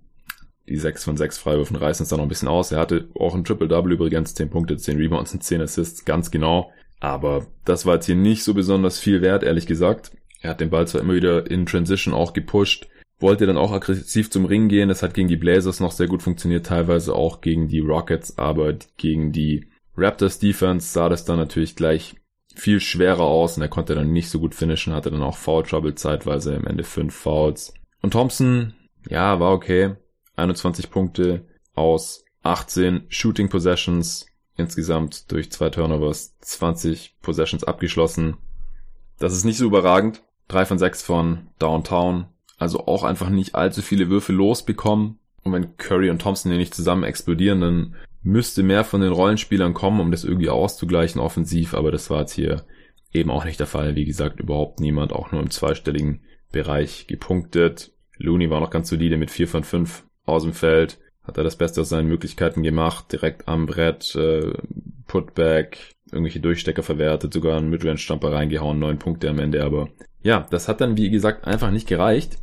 [0.68, 2.72] Die 6 von 6 Freiwürfen reißen es dann noch ein bisschen aus.
[2.72, 6.70] Er hatte auch ein Triple-Double übrigens, 10 Punkte, 10 Rebounds und 10 Assists, ganz genau.
[7.00, 10.10] Aber das war jetzt hier nicht so besonders viel wert, ehrlich gesagt.
[10.40, 14.30] Er hat den Ball zwar immer wieder in Transition auch gepusht, wollte dann auch aggressiv
[14.30, 14.88] zum Ring gehen.
[14.88, 18.74] Das hat gegen die Blazers noch sehr gut funktioniert, teilweise auch gegen die Rockets, aber
[18.96, 22.14] gegen die Raptors Defense sah das dann natürlich gleich
[22.60, 25.62] viel schwerer aus und er konnte dann nicht so gut finishen, hatte dann auch Foul
[25.62, 27.74] Trouble zeitweise, im Ende fünf Fouls.
[28.02, 28.74] Und Thompson,
[29.08, 29.94] ja, war okay.
[30.36, 31.44] 21 Punkte
[31.74, 38.36] aus 18 Shooting Possessions, insgesamt durch zwei Turnovers 20 Possessions abgeschlossen.
[39.18, 40.22] Das ist nicht so überragend.
[40.46, 42.26] Drei von sechs von Downtown.
[42.58, 45.18] Also auch einfach nicht allzu viele Würfe losbekommen.
[45.42, 47.96] Und wenn Curry und Thompson hier nicht zusammen explodieren, dann
[48.28, 51.74] müsste mehr von den Rollenspielern kommen, um das irgendwie auszugleichen offensiv.
[51.74, 52.64] Aber das war jetzt hier
[53.12, 53.96] eben auch nicht der Fall.
[53.96, 56.20] Wie gesagt, überhaupt niemand, auch nur im zweistelligen
[56.52, 57.92] Bereich gepunktet.
[58.18, 60.98] Looney war noch ganz solide mit vier von fünf aus dem Feld.
[61.22, 63.10] Hat er das Beste aus seinen Möglichkeiten gemacht.
[63.12, 64.52] Direkt am Brett, äh,
[65.06, 69.64] Putback, irgendwelche Durchstecker verwertet, sogar einen Midrange-Stamper reingehauen, neun Punkte am Ende.
[69.64, 69.88] Aber
[70.22, 72.36] ja, das hat dann, wie gesagt, einfach nicht gereicht.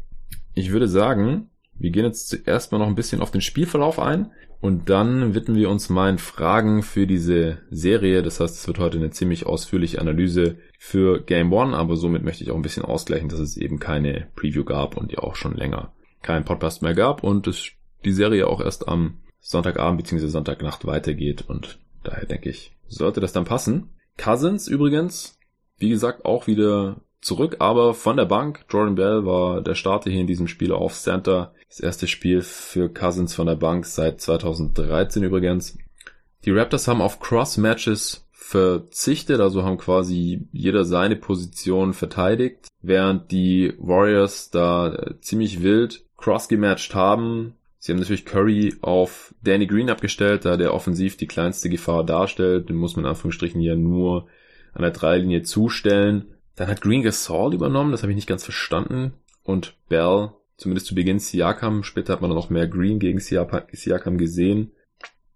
[0.56, 4.32] Ich würde sagen, wir gehen jetzt zuerst mal noch ein bisschen auf den Spielverlauf ein
[4.66, 8.24] und dann widmen wir uns meinen Fragen für diese Serie.
[8.24, 12.44] Das heißt, es wird heute eine ziemlich ausführliche Analyse für Game One, aber somit möchte
[12.44, 15.56] ich auch ein bisschen ausgleichen, dass es eben keine Preview gab und ja auch schon
[15.56, 17.74] länger keinen Podcast mehr gab und es
[18.06, 20.26] die Serie auch erst am Sonntagabend bzw.
[20.26, 23.92] Sonntagnacht weitergeht und daher denke ich, sollte das dann passen.
[24.18, 25.38] Cousins übrigens,
[25.78, 28.66] wie gesagt, auch wieder zurück, aber von der Bank.
[28.70, 31.54] Jordan Bell war der Starter hier in diesem Spiel auf Center.
[31.76, 35.78] Das erste Spiel für Cousins von der Bank seit 2013 übrigens.
[36.46, 43.74] Die Raptors haben auf Cross-Matches verzichtet, also haben quasi jeder seine Position verteidigt, während die
[43.78, 47.56] Warriors da äh, ziemlich wild cross-gematcht haben.
[47.78, 52.70] Sie haben natürlich Curry auf Danny Green abgestellt, da der offensiv die kleinste Gefahr darstellt.
[52.70, 54.28] Den muss man in Anführungsstrichen ja nur
[54.74, 56.36] an der Dreilinie zustellen.
[56.56, 59.12] Dann hat Green Gasol übernommen, das habe ich nicht ganz verstanden.
[59.44, 64.72] Und Bell, zumindest zu Beginn Siakam, später hat man noch mehr Green gegen Siakam gesehen.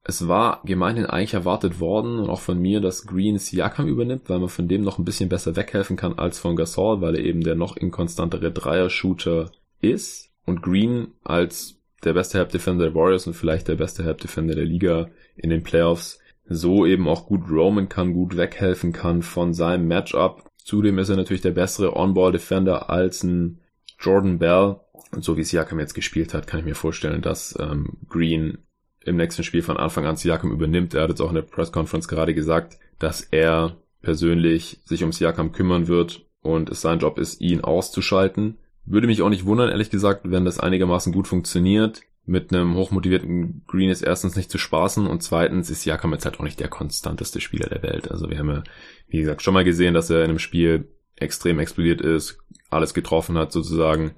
[0.04, 4.40] Es war gemeinhin eigentlich erwartet worden und auch von mir, dass Green Siakam übernimmt, weil
[4.40, 7.42] man von dem noch ein bisschen besser weghelfen kann als von Gasol, weil er eben
[7.42, 9.52] der noch inkonstantere Dreier-Shooter
[9.82, 10.32] ist.
[10.46, 14.56] Und Green als der beste Help Defender der Warriors und vielleicht der beste Help Defender
[14.56, 16.20] der Liga in den Playoffs
[16.52, 21.16] so eben auch gut roamen kann, gut weghelfen kann von seinem Matchup Zudem ist er
[21.16, 23.60] natürlich der bessere On-Ball-Defender als ein
[24.00, 24.80] Jordan Bell.
[25.12, 28.60] Und so wie Siakam jetzt gespielt hat, kann ich mir vorstellen, dass ähm, Green
[29.04, 30.94] im nächsten Spiel von Anfang an Siakam übernimmt.
[30.94, 35.12] Er hat jetzt auch in der Press Conference gerade gesagt, dass er persönlich sich um
[35.12, 38.58] Siakam kümmern wird und es sein Job ist, ihn auszuschalten.
[38.86, 43.64] Würde mich auch nicht wundern, ehrlich gesagt, wenn das einigermaßen gut funktioniert mit einem hochmotivierten
[43.66, 46.68] Green ist erstens nicht zu spaßen und zweitens ist Jakam jetzt halt auch nicht der
[46.68, 48.12] konstanteste Spieler der Welt.
[48.12, 48.64] Also wir haben ja,
[49.08, 52.38] wie gesagt, schon mal gesehen, dass er in einem Spiel extrem explodiert ist,
[52.70, 54.12] alles getroffen hat sozusagen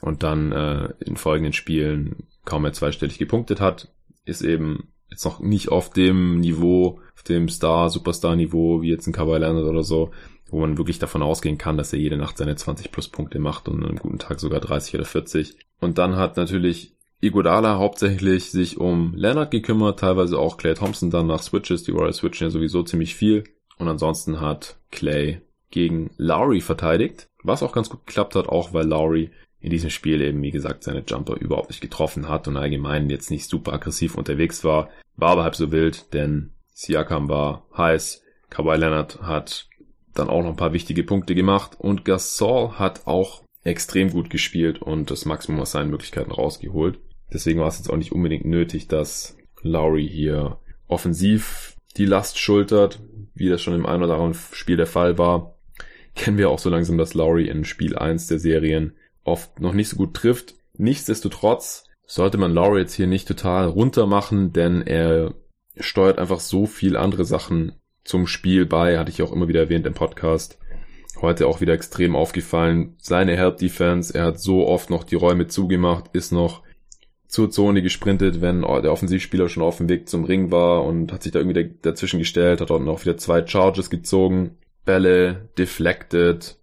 [0.00, 3.88] und dann äh, in folgenden Spielen kaum mehr zweistellig gepunktet hat,
[4.24, 9.12] ist eben jetzt noch nicht auf dem Niveau, auf dem Star, Superstar-Niveau, wie jetzt ein
[9.12, 10.10] Kawhi Leonard oder so,
[10.50, 13.68] wo man wirklich davon ausgehen kann, dass er jede Nacht seine 20 plus Punkte macht
[13.68, 15.56] und an einem guten Tag sogar 30 oder 40.
[15.80, 21.26] Und dann hat natürlich Iguodala hauptsächlich sich um Leonard gekümmert, teilweise auch Clay Thompson dann
[21.26, 21.82] nach Switches.
[21.84, 23.44] Die Warriors switchen ja sowieso ziemlich viel.
[23.78, 28.86] Und ansonsten hat Clay gegen Lowry verteidigt, was auch ganz gut geklappt hat, auch weil
[28.86, 33.10] Lowry in diesem Spiel eben, wie gesagt, seine Jumper überhaupt nicht getroffen hat und allgemein
[33.10, 34.90] jetzt nicht super aggressiv unterwegs war.
[35.16, 38.22] War aber halb so wild, denn Siakam war heiß.
[38.50, 39.68] Kawhi Leonard hat
[40.14, 44.80] dann auch noch ein paar wichtige Punkte gemacht und Gasol hat auch extrem gut gespielt
[44.80, 46.98] und das Maximum aus seinen Möglichkeiten rausgeholt.
[47.32, 53.00] Deswegen war es jetzt auch nicht unbedingt nötig, dass Lowry hier offensiv die Last schultert,
[53.34, 55.56] wie das schon im einen oder anderen Spiel der Fall war.
[56.14, 58.94] Kennen wir auch so langsam, dass Lowry in Spiel 1 der Serien
[59.26, 60.54] oft noch nicht so gut trifft.
[60.76, 65.34] Nichtsdestotrotz sollte man Lowry jetzt hier nicht total runter machen, denn er
[65.78, 67.72] steuert einfach so viel andere Sachen
[68.04, 70.58] zum Spiel bei, hatte ich auch immer wieder erwähnt im Podcast.
[71.20, 72.94] Heute auch wieder extrem aufgefallen.
[73.00, 76.62] Seine Help Defense, er hat so oft noch die Räume zugemacht, ist noch
[77.26, 81.22] zur Zone gesprintet, wenn der Offensivspieler schon auf dem Weg zum Ring war und hat
[81.22, 86.56] sich da irgendwie dazwischen gestellt, hat auch wieder zwei Charges gezogen, Bälle deflected.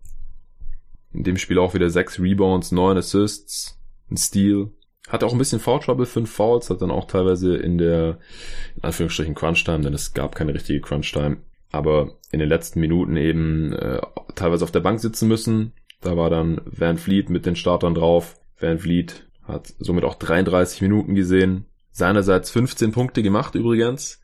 [1.14, 4.72] In dem Spiel auch wieder sechs Rebounds, neun Assists, ein Steal.
[5.08, 8.20] Hat auch ein bisschen Foul Trouble, fünf Fouls, hat dann auch teilweise in der,
[8.76, 11.38] in Anführungsstrichen Crunch Time, denn es gab keine richtige Crunch Time,
[11.72, 14.00] aber in den letzten Minuten eben äh,
[14.36, 15.74] teilweise auf der Bank sitzen müssen.
[16.02, 18.38] Da war dann Van Fleet mit den Startern drauf.
[18.60, 21.66] Van Fleet hat somit auch 33 Minuten gesehen.
[21.92, 24.22] Seinerseits 15 Punkte gemacht übrigens.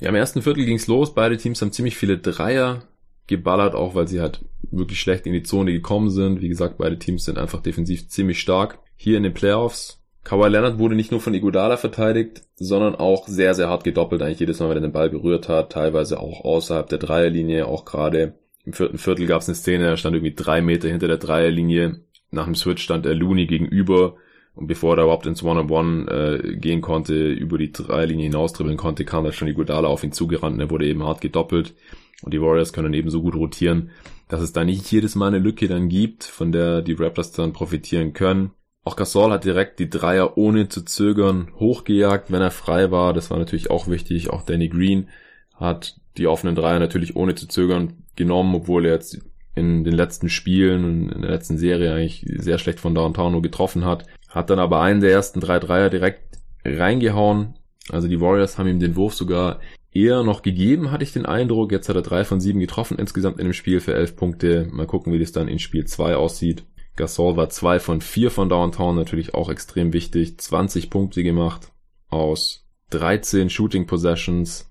[0.00, 1.14] Ja, im ersten Viertel ging's los.
[1.14, 2.82] Beide Teams haben ziemlich viele Dreier
[3.26, 6.40] geballert, auch weil sie halt wirklich schlecht in die Zone gekommen sind.
[6.40, 8.78] Wie gesagt, beide Teams sind einfach defensiv ziemlich stark.
[8.96, 13.54] Hier in den Playoffs Kawhi Leonard wurde nicht nur von Iguodala verteidigt, sondern auch sehr,
[13.54, 16.88] sehr hart gedoppelt, eigentlich jedes Mal, wenn er den Ball berührt hat, teilweise auch außerhalb
[16.88, 20.62] der Dreierlinie, auch gerade im vierten Viertel gab es eine Szene, er stand irgendwie drei
[20.62, 24.16] Meter hinter der Dreierlinie, nach dem Switch stand er Looney gegenüber
[24.54, 29.04] und bevor er überhaupt ins One-on-One äh, gehen konnte, über die Dreierlinie hinaus dribbeln konnte,
[29.04, 31.74] kam da schon Iguodala auf ihn zugerannt und er wurde eben hart gedoppelt
[32.22, 33.90] und die Warriors können eben so gut rotieren,
[34.28, 37.52] dass es da nicht jedes Mal eine Lücke dann gibt, von der die Raptors dann
[37.52, 38.50] profitieren können.
[38.84, 43.14] Auch Gasol hat direkt die Dreier ohne zu zögern hochgejagt, wenn er frei war.
[43.14, 44.30] Das war natürlich auch wichtig.
[44.30, 45.08] Auch Danny Green
[45.54, 49.20] hat die offenen Dreier natürlich ohne zu zögern genommen, obwohl er jetzt
[49.54, 53.42] in den letzten Spielen und in der letzten Serie eigentlich sehr schlecht von Downtown nur
[53.42, 54.06] getroffen hat.
[54.28, 57.54] Hat dann aber einen der ersten drei Dreier direkt reingehauen.
[57.88, 59.60] Also die Warriors haben ihm den Wurf sogar
[59.94, 61.72] eher noch gegeben, hatte ich den Eindruck.
[61.72, 64.68] Jetzt hat er drei von sieben getroffen insgesamt in dem Spiel für elf Punkte.
[64.70, 66.64] Mal gucken, wie das dann in Spiel zwei aussieht.
[66.96, 70.38] Gasol war zwei von vier von Downtown, natürlich auch extrem wichtig.
[70.38, 71.72] 20 Punkte gemacht
[72.08, 74.70] aus 13 Shooting Possessions.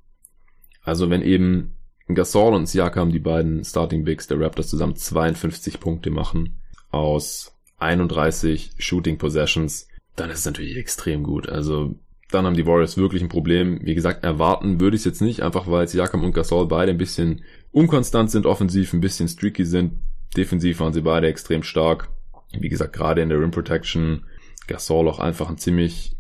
[0.82, 1.76] Also wenn eben
[2.08, 8.72] Gasol und Siakam, die beiden Starting Bigs der Raptors zusammen 52 Punkte machen aus 31
[8.78, 11.50] Shooting Possessions, dann ist es natürlich extrem gut.
[11.50, 11.96] Also
[12.34, 13.80] dann haben die Warriors wirklich ein Problem.
[13.84, 16.98] Wie gesagt, erwarten würde ich es jetzt nicht, einfach weil Siakam und Gasol beide ein
[16.98, 17.42] bisschen
[17.72, 19.94] unkonstant sind, offensiv ein bisschen streaky sind,
[20.36, 22.10] Defensiv waren sie beide extrem stark.
[22.52, 24.26] Wie gesagt, gerade in der Rim Protection.
[24.68, 26.16] Gasol auch einfach ein ziemlich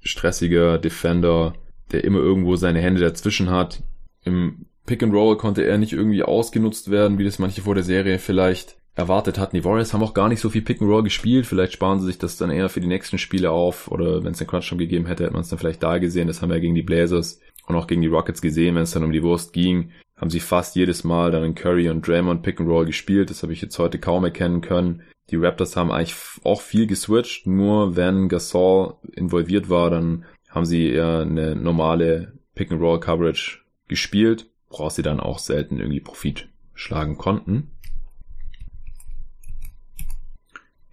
[0.00, 1.54] stressiger Defender,
[1.92, 3.82] der immer irgendwo seine Hände dazwischen hat.
[4.24, 7.84] Im Pick and Roll konnte er nicht irgendwie ausgenutzt werden, wie das manche vor der
[7.84, 9.56] Serie vielleicht erwartet hatten.
[9.56, 11.46] Die Warriors haben auch gar nicht so viel Pick and Roll gespielt.
[11.46, 13.88] Vielleicht sparen sie sich das dann eher für die nächsten Spiele auf.
[13.90, 16.26] Oder wenn es einen Crunch schon gegeben hätte, hätte man es dann vielleicht da gesehen.
[16.26, 18.92] Das haben wir ja gegen die Blazers und auch gegen die Rockets gesehen, wenn es
[18.92, 22.42] dann um die Wurst ging haben sie fast jedes Mal dann in Curry und Draymond
[22.42, 23.30] Pick and Roll gespielt.
[23.30, 25.02] Das habe ich jetzt heute kaum erkennen können.
[25.30, 30.88] Die Raptors haben eigentlich auch viel geswitcht, nur wenn Gasol involviert war, dann haben sie
[30.88, 36.48] eher eine normale Pick and Roll Coverage gespielt, woraus sie dann auch selten irgendwie Profit
[36.74, 37.72] schlagen konnten.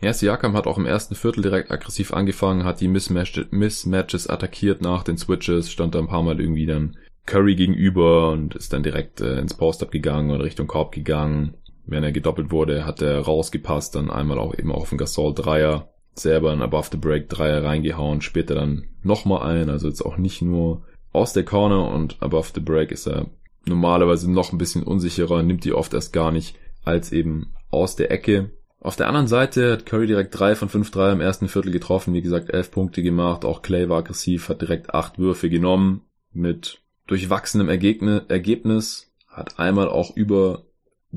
[0.03, 5.01] Ja, Siakam hat auch im ersten Viertel direkt aggressiv angefangen, hat die Mismatches attackiert nach
[5.01, 9.21] den Switches, stand da ein paar Mal irgendwie dann Curry gegenüber und ist dann direkt
[9.21, 11.53] äh, ins Post-Up gegangen und Richtung Korb gegangen.
[11.85, 15.87] Wenn er gedoppelt wurde, hat er rausgepasst, dann einmal auch eben auf den Gasol Dreier,
[16.15, 20.41] selber ein Above the Break Dreier reingehauen, später dann nochmal ein, also jetzt auch nicht
[20.41, 23.27] nur aus der Corner und Above the Break ist er
[23.65, 28.11] normalerweise noch ein bisschen unsicherer, nimmt die oft erst gar nicht als eben aus der
[28.11, 28.51] Ecke.
[28.83, 32.13] Auf der anderen Seite hat Curry direkt drei von fünf Dreier im ersten Viertel getroffen,
[32.13, 36.01] wie gesagt elf Punkte gemacht, auch Clay war aggressiv, hat direkt acht Würfe genommen
[36.33, 40.65] mit durchwachsenem Ergebnis, hat einmal auch über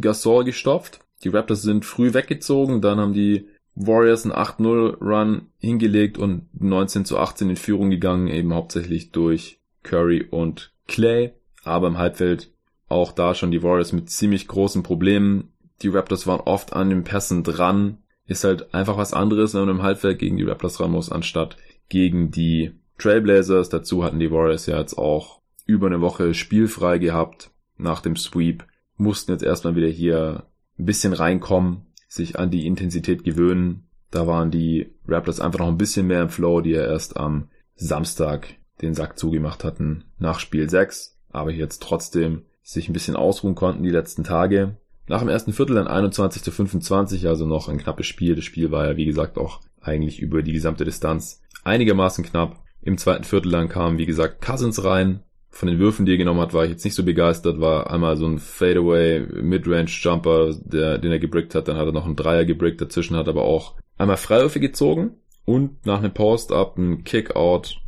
[0.01, 1.01] Gasol gestopft.
[1.25, 7.05] Die Raptors sind früh weggezogen, dann haben die Warriors einen 8-0 Run hingelegt und 19
[7.05, 11.33] zu 18 in Führung gegangen, eben hauptsächlich durch Curry und Clay.
[11.65, 12.53] Aber im Halbfeld
[12.89, 15.53] auch da schon die Warriors mit ziemlich großen Problemen.
[15.83, 17.99] Die Raptors waren oft an den Pässen dran.
[18.27, 21.57] Ist halt einfach was anderes, wenn man im Halbfeld gegen die Raptors ran muss, anstatt
[21.89, 23.69] gegen die Trailblazers.
[23.69, 28.65] Dazu hatten die Warriors ja jetzt auch über eine Woche spielfrei gehabt nach dem Sweep,
[28.97, 30.47] mussten jetzt erstmal wieder hier
[30.79, 33.89] ein bisschen reinkommen, sich an die Intensität gewöhnen.
[34.11, 37.49] Da waren die Raptors einfach noch ein bisschen mehr im Flow, die ja erst am
[37.75, 38.49] Samstag
[38.81, 43.83] den Sack zugemacht hatten nach Spiel 6, aber jetzt trotzdem sich ein bisschen ausruhen konnten
[43.83, 44.77] die letzten Tage.
[45.09, 48.35] Nach dem ersten Viertel dann 21 zu 25, also noch ein knappes Spiel.
[48.35, 52.63] Das Spiel war ja wie gesagt auch eigentlich über die gesamte Distanz einigermaßen knapp.
[52.83, 55.21] Im zweiten Viertel dann kam wie gesagt Cousins rein,
[55.57, 57.61] von den Würfen, die er genommen hat, war ich jetzt nicht so begeistert.
[57.61, 61.69] War einmal so ein Fadeaway Midrange Jumper, der, den er gebrickt hat.
[61.69, 62.81] Dann hat er noch einen Dreier gebrickt.
[62.81, 65.13] Dazwischen hat er aber auch einmal Freiwürfe gezogen
[65.45, 67.79] und nach einem Post-Up einen Kick-Out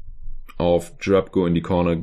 [0.57, 2.02] auf Jerabko in die Corner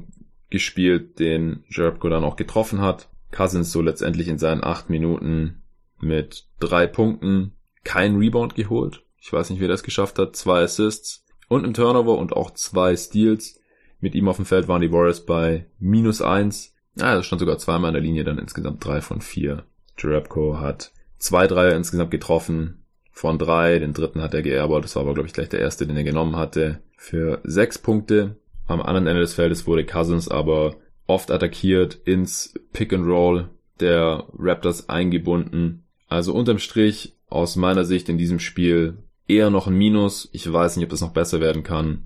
[0.49, 3.09] gespielt, den Jerabko dann auch getroffen hat.
[3.35, 5.61] Cousins so letztendlich in seinen acht Minuten
[5.99, 9.03] mit drei Punkten kein Rebound geholt.
[9.19, 10.35] Ich weiß nicht, wie er das geschafft hat.
[10.35, 13.59] Zwei Assists und im Turnover und auch zwei Steals.
[13.99, 16.73] Mit ihm auf dem Feld waren die Warriors bei minus eins.
[16.99, 19.63] Ah, das stand sogar zweimal in der Linie, dann insgesamt drei von vier.
[19.97, 23.79] Jerebko hat zwei Dreier insgesamt getroffen von drei.
[23.79, 24.83] Den dritten hat er geerbert.
[24.83, 26.81] Das war aber, glaube ich, gleich der erste, den er genommen hatte.
[26.97, 28.37] Für sechs Punkte.
[28.67, 30.75] Am anderen Ende des Feldes wurde Cousins aber
[31.07, 33.49] oft attackiert ins Pick and Roll
[33.79, 35.83] der Raptors eingebunden.
[36.07, 38.97] Also unterm Strich aus meiner Sicht in diesem Spiel
[39.27, 40.29] eher noch ein Minus.
[40.31, 42.05] Ich weiß nicht, ob das noch besser werden kann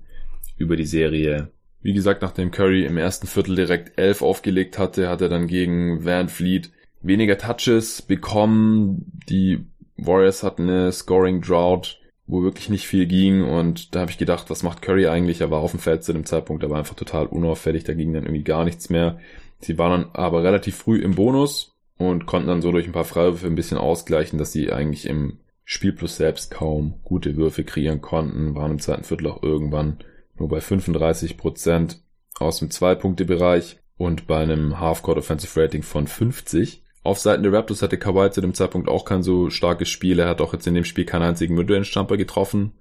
[0.56, 1.50] über die Serie.
[1.82, 6.04] Wie gesagt, nachdem Curry im ersten Viertel direkt elf aufgelegt hatte, hat er dann gegen
[6.04, 6.70] Van Fleet
[7.00, 9.10] weniger Touches bekommen.
[9.28, 9.64] Die
[9.96, 11.99] Warriors hatten eine Scoring Drought.
[12.30, 15.40] Wo wirklich nicht viel ging und da habe ich gedacht, was macht Curry eigentlich?
[15.40, 18.24] Er war auf dem Feld zu dem Zeitpunkt, aber einfach total unauffällig, da ging dann
[18.24, 19.18] irgendwie gar nichts mehr.
[19.58, 23.04] Sie waren dann aber relativ früh im Bonus und konnten dann so durch ein paar
[23.04, 28.54] Freiwürfe ein bisschen ausgleichen, dass sie eigentlich im Spielplus selbst kaum gute Würfe kreieren konnten,
[28.54, 29.98] waren im zweiten Viertel auch irgendwann
[30.36, 32.02] nur bei 35 Prozent
[32.38, 36.82] aus dem Zwei-Punkte-Bereich und bei einem Half-Court Offensive Rating von 50.
[37.02, 40.18] Auf Seiten der Raptors hatte Kawhi zu dem Zeitpunkt auch kein so starkes Spiel.
[40.18, 42.72] Er hat auch jetzt in dem Spiel keinen einzigen Midrange-Jumper getroffen,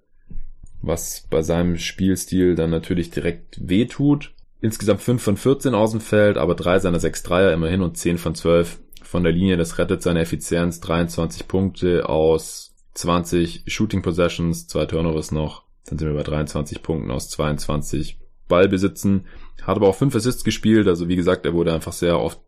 [0.82, 4.34] was bei seinem Spielstil dann natürlich direkt wehtut.
[4.62, 8.18] Insgesamt 5 von 14 aus dem Feld, aber 3 seiner 6 Dreier immerhin und 10
[8.18, 9.56] von 12 von der Linie.
[9.56, 10.82] Das rettet seine Effizienz.
[10.82, 15.64] 23 Punkte aus 20 Shooting Possessions, zwei Turnovers noch.
[15.86, 19.26] Dann sind wir bei 23 Punkten aus 22 Ballbesitzen.
[19.64, 20.88] Hat aber auch 5 Assists gespielt.
[20.88, 22.40] Also wie gesagt, er wurde einfach sehr oft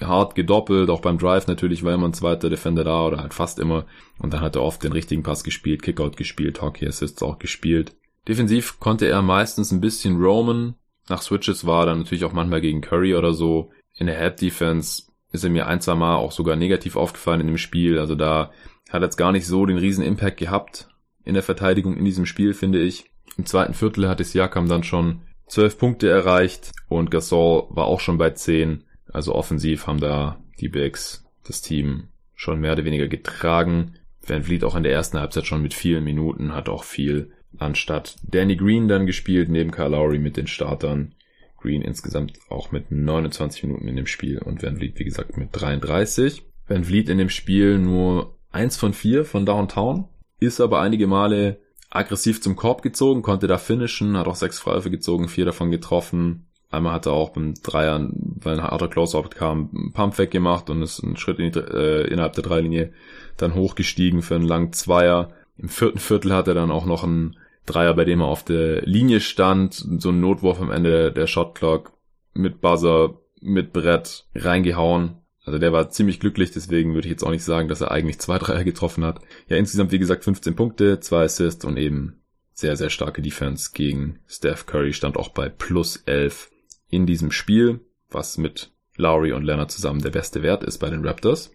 [0.00, 3.58] hart gedoppelt, auch beim Drive natürlich war immer ein zweiter Defender da oder halt fast
[3.58, 3.86] immer.
[4.18, 7.94] Und dann hat er oft den richtigen Pass gespielt, Kickout gespielt, Hockey Assists auch gespielt.
[8.26, 10.74] Defensiv konnte er meistens ein bisschen roamen.
[11.08, 13.70] Nach Switches war er dann natürlich auch manchmal gegen Curry oder so.
[13.94, 17.46] In der Head Defense ist er mir ein, zwei Mal auch sogar negativ aufgefallen in
[17.46, 17.98] dem Spiel.
[17.98, 18.50] Also da
[18.90, 20.88] hat er jetzt gar nicht so den riesen Impact gehabt
[21.24, 23.10] in der Verteidigung in diesem Spiel, finde ich.
[23.36, 28.00] Im zweiten Viertel hat es Jakam dann schon zwölf Punkte erreicht und Gasol war auch
[28.00, 28.84] schon bei zehn.
[29.10, 33.94] Also offensiv haben da die Bigs das Team schon mehr oder weniger getragen.
[34.26, 38.16] Van Vliet auch in der ersten Halbzeit schon mit vielen Minuten, hat auch viel anstatt
[38.22, 41.14] Danny Green dann gespielt, neben Kyle Lowry mit den Startern.
[41.56, 45.48] Green insgesamt auch mit 29 Minuten in dem Spiel und Van Vliet, wie gesagt, mit
[45.52, 46.44] 33.
[46.68, 50.06] Van Vliet in dem Spiel nur eins von vier von Downtown,
[50.38, 51.60] ist aber einige Male
[51.90, 56.46] aggressiv zum Korb gezogen, konnte da finishen, hat auch sechs Freiwürfe gezogen, vier davon getroffen.
[56.70, 60.82] Einmal hat er auch beim Dreier, weil ein harter Close-Up kam, einen Pump weggemacht und
[60.82, 62.92] ist einen Schritt in die, äh, innerhalb der Dreilinie
[63.38, 65.30] dann hochgestiegen für einen langen Zweier.
[65.56, 68.82] Im vierten Viertel hat er dann auch noch einen Dreier, bei dem er auf der
[68.82, 71.92] Linie stand, so ein Notwurf am Ende der Shotclock
[72.34, 75.22] mit Buzzer, mit Brett reingehauen.
[75.48, 78.18] Also der war ziemlich glücklich, deswegen würde ich jetzt auch nicht sagen, dass er eigentlich
[78.18, 79.22] zwei Dreier getroffen hat.
[79.48, 82.20] Ja, insgesamt wie gesagt 15 Punkte, zwei Assists und eben
[82.52, 86.50] sehr, sehr starke Defense gegen Steph Curry stand auch bei plus 11
[86.90, 87.80] in diesem Spiel,
[88.10, 91.50] was mit Lowry und Leonard zusammen der beste Wert ist bei den Raptors.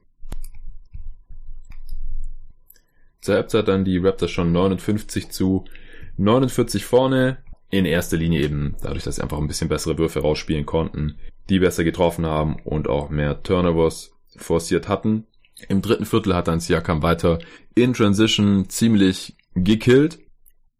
[3.22, 5.66] Zur Halbzeit dann die Raptors schon 59 zu
[6.18, 7.44] 49 vorne.
[7.70, 11.20] In erster Linie eben dadurch, dass sie einfach ein bisschen bessere Würfe rausspielen konnten,
[11.50, 15.28] die besser getroffen haben und auch mehr Turnovers forciert hatten.
[15.70, 17.40] Im dritten Viertel hat dann Siakam weiter
[17.76, 20.20] in Transition ziemlich gekillt,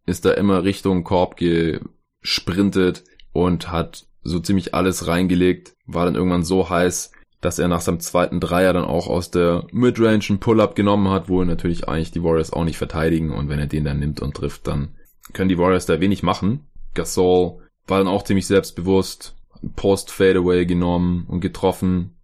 [0.06, 6.44] ist da immer Richtung Korb gesprintet und hat so ziemlich alles reingelegt, war dann irgendwann
[6.44, 7.12] so heiß,
[7.42, 11.28] dass er nach seinem zweiten Dreier dann auch aus der Midrange einen Pull-Up genommen hat,
[11.28, 14.36] wo natürlich eigentlich die Warriors auch nicht verteidigen und wenn er den dann nimmt und
[14.36, 14.96] trifft, dann
[15.34, 16.68] können die Warriors da wenig machen.
[16.94, 19.36] Gasol war dann auch ziemlich selbstbewusst,
[19.76, 22.16] Post-Fadeaway genommen und getroffen.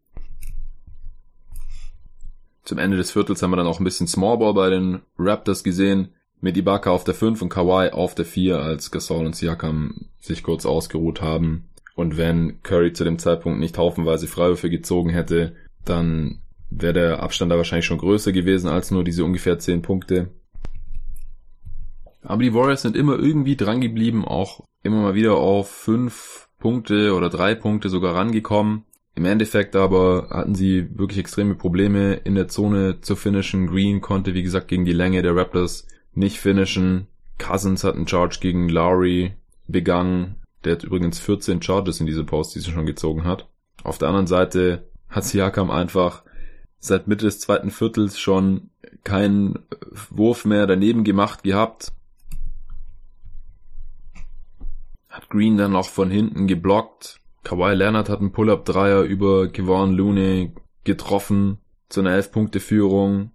[2.63, 6.09] Zum Ende des Viertels haben wir dann auch ein bisschen Smallball bei den Raptors gesehen,
[6.41, 10.43] mit Ibaka auf der 5 und Kawhi auf der 4, als Gasol und Siakam sich
[10.43, 11.69] kurz ausgeruht haben.
[11.95, 17.51] Und wenn Curry zu dem Zeitpunkt nicht haufenweise Freiwürfe gezogen hätte, dann wäre der Abstand
[17.51, 20.29] da wahrscheinlich schon größer gewesen als nur diese ungefähr 10 Punkte.
[22.21, 27.15] Aber die Warriors sind immer irgendwie dran geblieben, auch immer mal wieder auf 5 Punkte
[27.15, 28.83] oder 3 Punkte sogar rangekommen.
[29.15, 33.67] Im Endeffekt aber hatten sie wirklich extreme Probleme in der Zone zu finishen.
[33.67, 37.07] Green konnte, wie gesagt, gegen die Länge der Raptors nicht finishen.
[37.37, 39.33] Cousins hat einen Charge gegen Lowry
[39.67, 40.35] begangen.
[40.63, 43.47] Der hat übrigens 14 Charges in diese Postseason schon gezogen hat.
[43.83, 46.23] Auf der anderen Seite hat Siakam einfach
[46.79, 48.69] seit Mitte des zweiten Viertels schon
[49.03, 49.59] keinen
[50.09, 51.91] Wurf mehr daneben gemacht gehabt.
[55.19, 57.19] Hat Green dann noch von hinten geblockt.
[57.43, 60.53] Kawhi Leonard hat einen Pull-Up-Dreier über Kevon Looney
[60.85, 61.57] getroffen
[61.89, 63.31] zu einer 11-Punkte-Führung.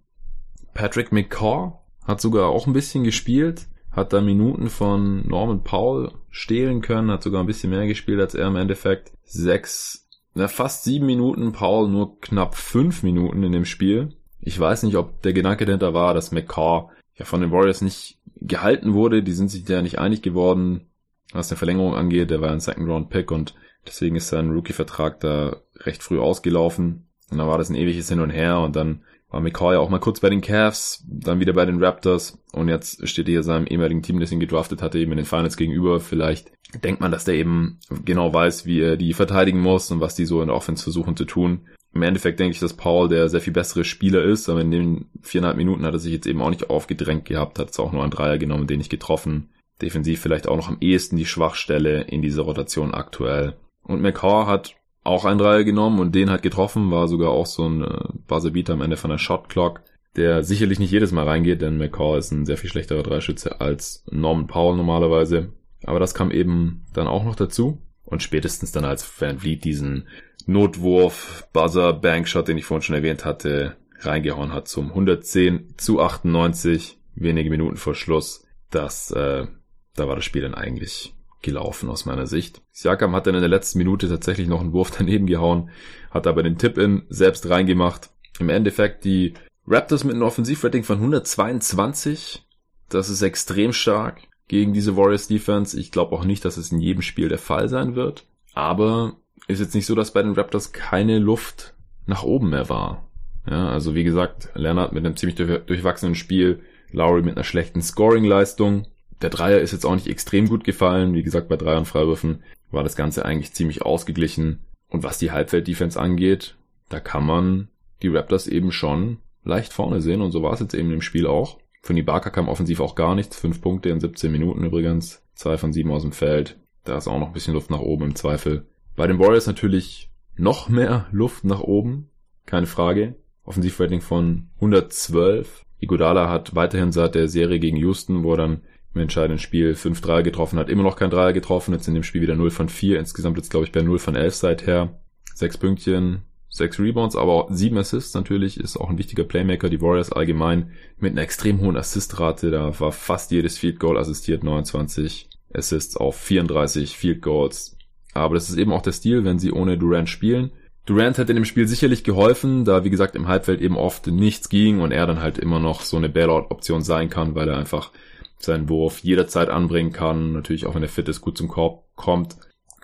[0.73, 6.81] Patrick McCaw hat sogar auch ein bisschen gespielt hat da Minuten von Norman Powell stehlen
[6.81, 9.13] können, hat sogar ein bisschen mehr gespielt als er im Endeffekt.
[9.23, 14.15] Sechs, na, fast sieben Minuten, Powell nur knapp fünf Minuten in dem Spiel.
[14.41, 18.19] Ich weiß nicht, ob der Gedanke dahinter war, dass McCaw ja von den Warriors nicht
[18.41, 19.23] gehalten wurde.
[19.23, 20.89] Die sind sich ja nicht einig geworden,
[21.31, 22.29] was eine Verlängerung angeht.
[22.31, 23.55] Der war ein Second Round Pick und
[23.85, 27.07] deswegen ist sein Rookie-Vertrag da recht früh ausgelaufen.
[27.31, 29.99] Und dann war das ein ewiges Hin und Her und dann war McCoy auch mal
[29.99, 33.67] kurz bei den Cavs, dann wieder bei den Raptors und jetzt steht er hier seinem
[33.67, 35.99] ehemaligen Team, das ihn gedraftet hatte, eben in den Finals gegenüber.
[35.99, 36.51] Vielleicht
[36.83, 40.25] denkt man, dass der eben genau weiß, wie er die verteidigen muss und was die
[40.25, 41.67] so in der Offense versuchen zu tun.
[41.93, 45.05] Im Endeffekt denke ich, dass Paul der sehr viel bessere Spieler ist, aber in den
[45.21, 48.03] viereinhalb Minuten hat er sich jetzt eben auch nicht aufgedrängt gehabt, hat es auch nur
[48.03, 49.49] einen Dreier genommen, den nicht getroffen.
[49.81, 53.55] Defensiv vielleicht auch noch am ehesten die Schwachstelle in dieser Rotation aktuell.
[53.83, 57.67] Und McCaw hat auch einen Dreier genommen und den hat getroffen, war sogar auch so
[57.67, 59.81] ein äh, Buzzerbeater am Ende von der Shot Clock,
[60.15, 64.03] der sicherlich nicht jedes Mal reingeht, denn McCaw ist ein sehr viel schlechterer Dreischütze als
[64.09, 65.53] Norman Powell normalerweise.
[65.83, 67.81] Aber das kam eben dann auch noch dazu.
[68.03, 70.07] Und spätestens dann als Van Vliet diesen
[70.45, 76.97] Notwurf, Buzzer, Bankshot, den ich vorhin schon erwähnt hatte, reingehauen hat zum 110 zu 98,
[77.15, 78.45] wenige Minuten vor Schluss.
[78.69, 79.47] Das, äh,
[79.95, 82.61] da war das Spiel dann eigentlich gelaufen aus meiner Sicht.
[82.71, 85.69] Siakam hat dann in der letzten Minute tatsächlich noch einen Wurf daneben gehauen,
[86.11, 88.09] hat aber den Tip-In selbst reingemacht.
[88.39, 89.33] Im Endeffekt die
[89.67, 92.45] Raptors mit einem Offensivrating von 122.
[92.89, 95.79] Das ist extrem stark gegen diese Warriors Defense.
[95.79, 98.25] Ich glaube auch nicht, dass es in jedem Spiel der Fall sein wird.
[98.53, 99.17] Aber
[99.47, 101.73] ist jetzt nicht so, dass bei den Raptors keine Luft
[102.05, 103.07] nach oben mehr war.
[103.47, 108.87] Ja, also wie gesagt, Leonard mit einem ziemlich durchwachsenen Spiel, Lowry mit einer schlechten Scoring-Leistung.
[109.21, 111.13] Der Dreier ist jetzt auch nicht extrem gut gefallen.
[111.13, 114.59] Wie gesagt, bei Dreier und Freiwürfen war das Ganze eigentlich ziemlich ausgeglichen.
[114.89, 116.55] Und was die Halbfeld-Defense angeht,
[116.89, 117.69] da kann man
[118.01, 120.21] die Raptors eben schon leicht vorne sehen.
[120.21, 121.59] Und so war es jetzt eben im Spiel auch.
[121.81, 123.37] Von Ibaka kam offensiv auch gar nichts.
[123.37, 125.21] Fünf Punkte in 17 Minuten übrigens.
[125.33, 126.57] Zwei von sieben aus dem Feld.
[126.83, 128.65] Da ist auch noch ein bisschen Luft nach oben im Zweifel.
[128.95, 132.09] Bei den Warriors natürlich noch mehr Luft nach oben,
[132.45, 133.15] keine Frage.
[133.43, 135.65] Offensivrating von 112.
[135.79, 138.61] Iguodala hat weiterhin seit der Serie gegen Houston, wo er dann
[138.95, 141.73] im entscheidenden Spiel 5 Dreier getroffen hat, immer noch kein Dreier getroffen.
[141.73, 142.97] Jetzt in dem Spiel wieder 0 von 4.
[142.97, 144.99] Insgesamt jetzt glaube ich bei 0 von 11 seither.
[145.33, 149.69] Sechs Pünktchen, sechs Rebounds, aber sieben Assists natürlich, ist auch ein wichtiger Playmaker.
[149.69, 154.45] Die Warriors allgemein mit einer extrem hohen Assistrate, da war fast jedes Field Goal assistiert,
[154.45, 157.77] 29 Assists auf 34 Field Goals.
[158.13, 160.51] Aber das ist eben auch der Stil, wenn sie ohne Durant spielen.
[160.85, 164.47] Durant hat in dem Spiel sicherlich geholfen, da wie gesagt im Halbfeld eben oft nichts
[164.49, 167.91] ging und er dann halt immer noch so eine Bailout-Option sein kann, weil er einfach
[168.39, 172.35] seinen Wurf jederzeit anbringen kann, natürlich auch wenn er fit ist, gut zum Korb kommt.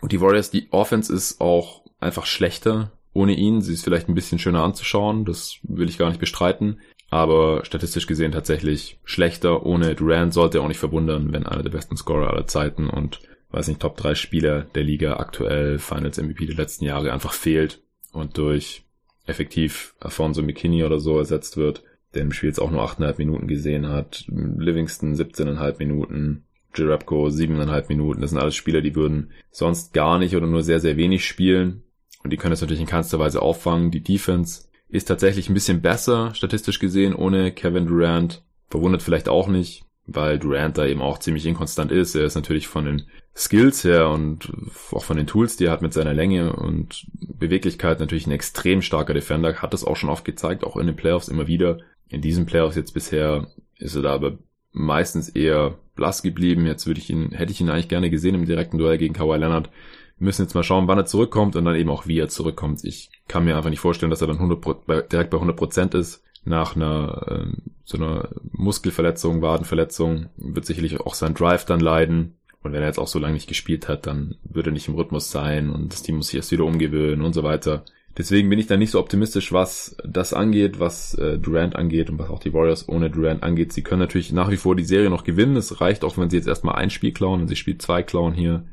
[0.02, 3.62] Und die Warriors, die Offense ist auch einfach schlechter ohne ihn.
[3.62, 6.80] Sie ist vielleicht ein bisschen schöner anzuschauen, das will ich gar nicht bestreiten.
[7.10, 9.66] Aber statistisch gesehen tatsächlich schlechter.
[9.66, 13.20] Ohne Durant sollte er auch nicht verwundern, wenn einer der besten Scorer aller Zeiten und
[13.50, 17.82] weiß nicht, Top 3 Spieler der Liga aktuell, Finals MVP der letzten Jahre einfach fehlt
[18.14, 18.86] und durch
[19.26, 21.84] effektiv Alfonso McKinney oder so ersetzt wird,
[22.14, 26.44] der im Spiel jetzt auch nur 8,5 Minuten gesehen hat, Livingston 17,5 Minuten,
[26.76, 30.80] Jerebko 7,5 Minuten, das sind alles Spieler, die würden sonst gar nicht oder nur sehr,
[30.80, 31.84] sehr wenig spielen
[32.24, 33.92] und die können das natürlich in keinster Weise auffangen.
[33.92, 38.44] Die Defense ist tatsächlich ein bisschen besser, statistisch gesehen, ohne Kevin Durant.
[38.70, 42.16] Verwundert vielleicht auch nicht, weil Durant da eben auch ziemlich inkonstant ist.
[42.16, 43.04] Er ist natürlich von den
[43.36, 44.52] Skills her und
[44.92, 48.82] auch von den Tools, die er hat mit seiner Länge und Beweglichkeit natürlich ein extrem
[48.82, 51.80] starker Defender, hat das auch schon oft gezeigt, auch in den Playoffs immer wieder.
[52.12, 53.48] In diesen Playoffs jetzt bisher
[53.78, 54.38] ist er da aber
[54.72, 56.66] meistens eher blass geblieben.
[56.66, 59.38] Jetzt würde ich ihn, hätte ich ihn eigentlich gerne gesehen im direkten Duell gegen Kawhi
[59.38, 59.70] Leonard.
[60.18, 62.84] Wir müssen jetzt mal schauen, wann er zurückkommt und dann eben auch wie er zurückkommt.
[62.84, 66.24] Ich kann mir einfach nicht vorstellen, dass er dann 100, direkt bei 100 Prozent ist
[66.44, 72.38] nach einer äh, so einer Muskelverletzung, Wadenverletzung, wird sicherlich auch sein Drive dann leiden.
[72.64, 74.96] Und wenn er jetzt auch so lange nicht gespielt hat, dann würde er nicht im
[74.96, 77.86] Rhythmus sein und das Team muss sich erst wieder umgewöhnen und so weiter.
[78.18, 82.20] Deswegen bin ich da nicht so optimistisch, was das angeht, was äh, Durant angeht und
[82.20, 83.72] was auch die Warriors ohne Durant angeht.
[83.72, 85.56] Sie können natürlich nach wie vor die Serie noch gewinnen.
[85.56, 88.34] Es reicht auch, wenn sie jetzt erstmal ein Spiel klauen und sie spielt zwei klauen
[88.34, 88.66] hier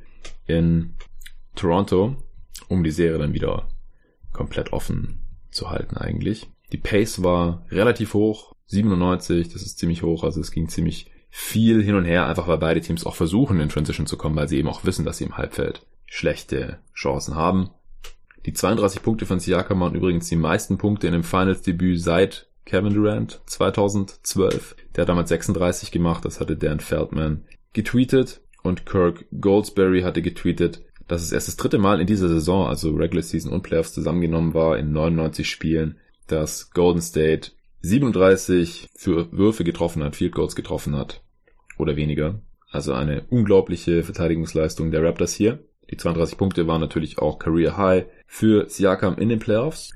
[0.46, 0.94] in
[1.54, 2.16] Toronto,
[2.68, 3.68] um die Serie dann wieder
[4.32, 5.20] komplett offen
[5.50, 6.48] zu halten eigentlich.
[6.72, 11.82] Die Pace war relativ hoch, 97, das ist ziemlich hoch, also es ging ziemlich viel
[11.82, 14.58] hin und her, einfach weil beide Teams auch versuchen, in Transition zu kommen, weil sie
[14.58, 17.70] eben auch wissen, dass sie im Halbfeld schlechte Chancen haben.
[18.48, 22.94] Die 32 Punkte von Siakam waren übrigens die meisten Punkte in dem Finals-Debüt seit Kevin
[22.94, 24.74] Durant 2012.
[24.96, 27.44] Der hat damals 36 gemacht, das hatte Dan Feldman
[27.74, 32.66] getweetet und Kirk Goldsberry hatte getweetet, dass es erst das dritte Mal in dieser Saison,
[32.66, 37.50] also Regular Season und Playoffs zusammengenommen war, in 99 Spielen, dass Golden State
[37.82, 41.22] 37 für Würfe getroffen hat, Field Goals getroffen hat
[41.76, 42.40] oder weniger.
[42.70, 45.58] Also eine unglaubliche Verteidigungsleistung der Raptors hier.
[45.90, 49.94] Die 32 Punkte waren natürlich auch Career High für Siakam in den Playoffs.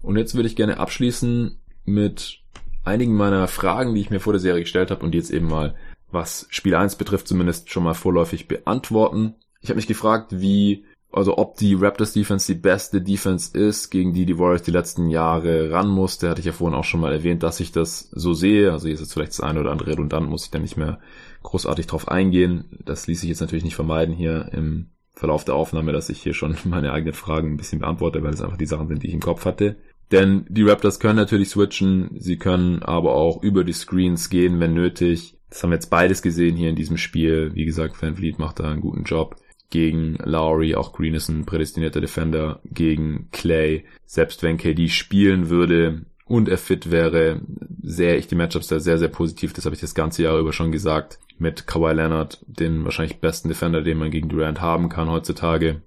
[0.00, 2.40] Und jetzt würde ich gerne abschließen mit
[2.84, 5.48] einigen meiner Fragen, die ich mir vor der Serie gestellt habe und die jetzt eben
[5.48, 5.74] mal,
[6.10, 9.34] was Spiel 1 betrifft, zumindest schon mal vorläufig beantworten.
[9.60, 14.14] Ich habe mich gefragt, wie also ob die Raptors Defense die beste Defense ist, gegen
[14.14, 17.12] die die Warriors die letzten Jahre ran musste, hatte ich ja vorhin auch schon mal
[17.12, 18.72] erwähnt, dass ich das so sehe.
[18.72, 21.00] Also hier ist jetzt vielleicht das eine oder andere redundant, muss ich da nicht mehr
[21.42, 22.64] großartig drauf eingehen.
[22.84, 24.86] Das ließ sich jetzt natürlich nicht vermeiden hier im
[25.22, 28.42] Verlauf der Aufnahme, dass ich hier schon meine eigenen Fragen ein bisschen beantworte, weil es
[28.42, 29.76] einfach die Sachen sind, die ich im Kopf hatte.
[30.10, 34.74] Denn die Raptors können natürlich switchen, sie können aber auch über die Screens gehen, wenn
[34.74, 35.36] nötig.
[35.48, 37.54] Das haben wir jetzt beides gesehen hier in diesem Spiel.
[37.54, 39.36] Wie gesagt, Van Vliet macht da einen guten Job
[39.70, 43.84] gegen Lowry, auch Green ist ein prädestinierter Defender gegen Clay.
[44.04, 47.42] Selbst wenn KD spielen würde und er fit wäre,
[47.82, 49.52] sehe ich die Matchups da sehr, sehr positiv.
[49.52, 51.18] Das habe ich das ganze Jahr über schon gesagt.
[51.36, 55.82] Mit Kawhi Leonard, den wahrscheinlich besten Defender, den man gegen Durant haben kann heutzutage.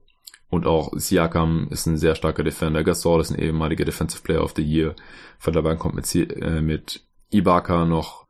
[0.48, 2.84] Und auch Siakam ist ein sehr starker Defender.
[2.84, 4.96] Gasol ist ein ehemaliger Defensive Player of the Year.
[5.40, 8.28] Von der Bank kommt mit, äh, mit Ibaka noch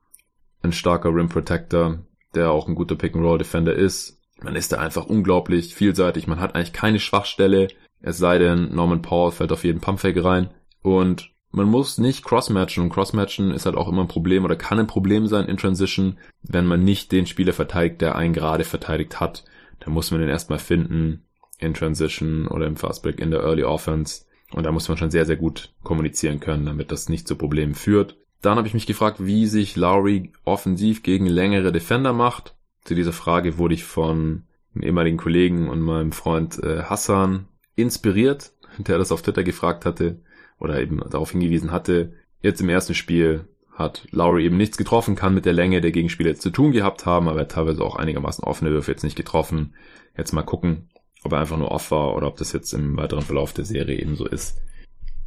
[0.61, 1.99] ein starker Rim Protector,
[2.33, 4.21] der auch ein guter Pick-and-Roll Defender ist.
[4.41, 6.27] Man ist da einfach unglaublich vielseitig.
[6.27, 7.67] Man hat eigentlich keine Schwachstelle.
[7.99, 10.51] Es sei denn, Norman Paul fällt auf jeden Pumpfake rein.
[10.81, 12.83] Und man muss nicht crossmatchen.
[12.83, 16.17] Und crossmatchen ist halt auch immer ein Problem oder kann ein Problem sein in Transition,
[16.43, 19.45] wenn man nicht den Spieler verteidigt, der einen gerade verteidigt hat.
[19.79, 21.23] Da muss man den erstmal finden
[21.57, 24.25] in Transition oder im Fastbreak in der Early Offense.
[24.51, 27.73] Und da muss man schon sehr, sehr gut kommunizieren können, damit das nicht zu Problemen
[27.73, 28.17] führt.
[28.41, 32.55] Dann habe ich mich gefragt, wie sich Lowry offensiv gegen längere Defender macht.
[32.83, 34.43] Zu dieser Frage wurde ich von
[34.75, 40.19] einem ehemaligen Kollegen und meinem Freund äh, Hassan inspiriert, der das auf Twitter gefragt hatte
[40.59, 42.13] oder eben darauf hingewiesen hatte.
[42.41, 46.29] Jetzt im ersten Spiel hat Lowry eben nichts getroffen, kann mit der Länge der Gegenspieler
[46.29, 49.17] jetzt zu tun gehabt haben, aber er hat teilweise auch einigermaßen offene Würfe jetzt nicht
[49.17, 49.73] getroffen.
[50.17, 50.89] Jetzt mal gucken,
[51.23, 53.99] ob er einfach nur off war oder ob das jetzt im weiteren Verlauf der Serie
[53.99, 54.61] eben so ist,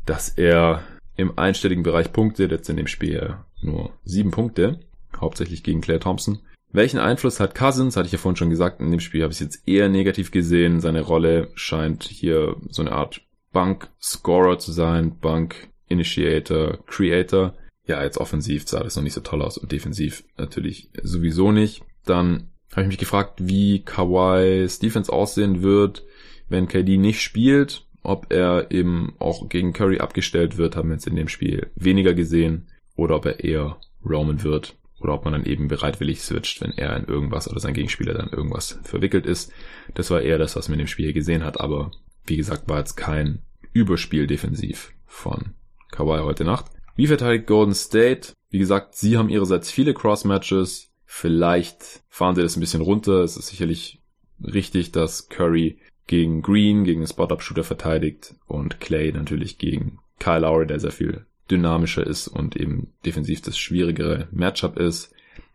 [0.07, 0.83] dass er
[1.17, 4.81] im einstelligen Bereich punktet, jetzt in dem Spiel nur sieben Punkte,
[5.21, 6.39] hauptsächlich gegen Claire Thompson.
[6.71, 7.97] Welchen Einfluss hat Cousins?
[7.97, 8.81] Hatte ich ja vorhin schon gesagt.
[8.81, 10.81] In dem Spiel habe ich es jetzt eher negativ gesehen.
[10.81, 13.23] Seine Rolle scheint hier so eine Art
[13.53, 17.55] Bank-Scorer zu sein, Bank-Initiator, Creator.
[17.87, 21.83] Ja, jetzt offensiv sah das noch nicht so toll aus und defensiv natürlich sowieso nicht.
[22.05, 26.05] Dann habe ich mich gefragt, wie Kawhi's Defense aussehen wird,
[26.49, 27.87] wenn KD nicht spielt.
[28.03, 32.15] Ob er eben auch gegen Curry abgestellt wird, haben wir jetzt in dem Spiel weniger
[32.15, 32.69] gesehen.
[32.95, 34.77] Oder ob er eher roamen wird.
[35.01, 38.31] Oder ob man dann eben bereitwillig switcht, wenn er in irgendwas oder sein Gegenspieler dann
[38.31, 39.53] irgendwas verwickelt ist.
[39.95, 41.61] Das war eher das, was man in dem Spiel gesehen hat.
[41.61, 41.93] Aber
[42.29, 45.55] wie gesagt, war jetzt kein Überspiel defensiv von
[45.91, 46.67] Kawhi heute Nacht.
[46.97, 48.33] Wie verteidigt Golden State?
[48.51, 50.91] Wie gesagt, sie haben ihrerseits viele Cross-Matches.
[51.05, 53.23] Vielleicht fahren sie das ein bisschen runter.
[53.23, 54.01] Es ist sicherlich
[54.43, 60.67] richtig, dass Curry gegen Green, gegen den Spot-Up-Shooter verteidigt und Clay natürlich gegen Kyle Lowry,
[60.67, 65.13] der sehr viel dynamischer ist und eben defensiv das schwierigere Matchup ist.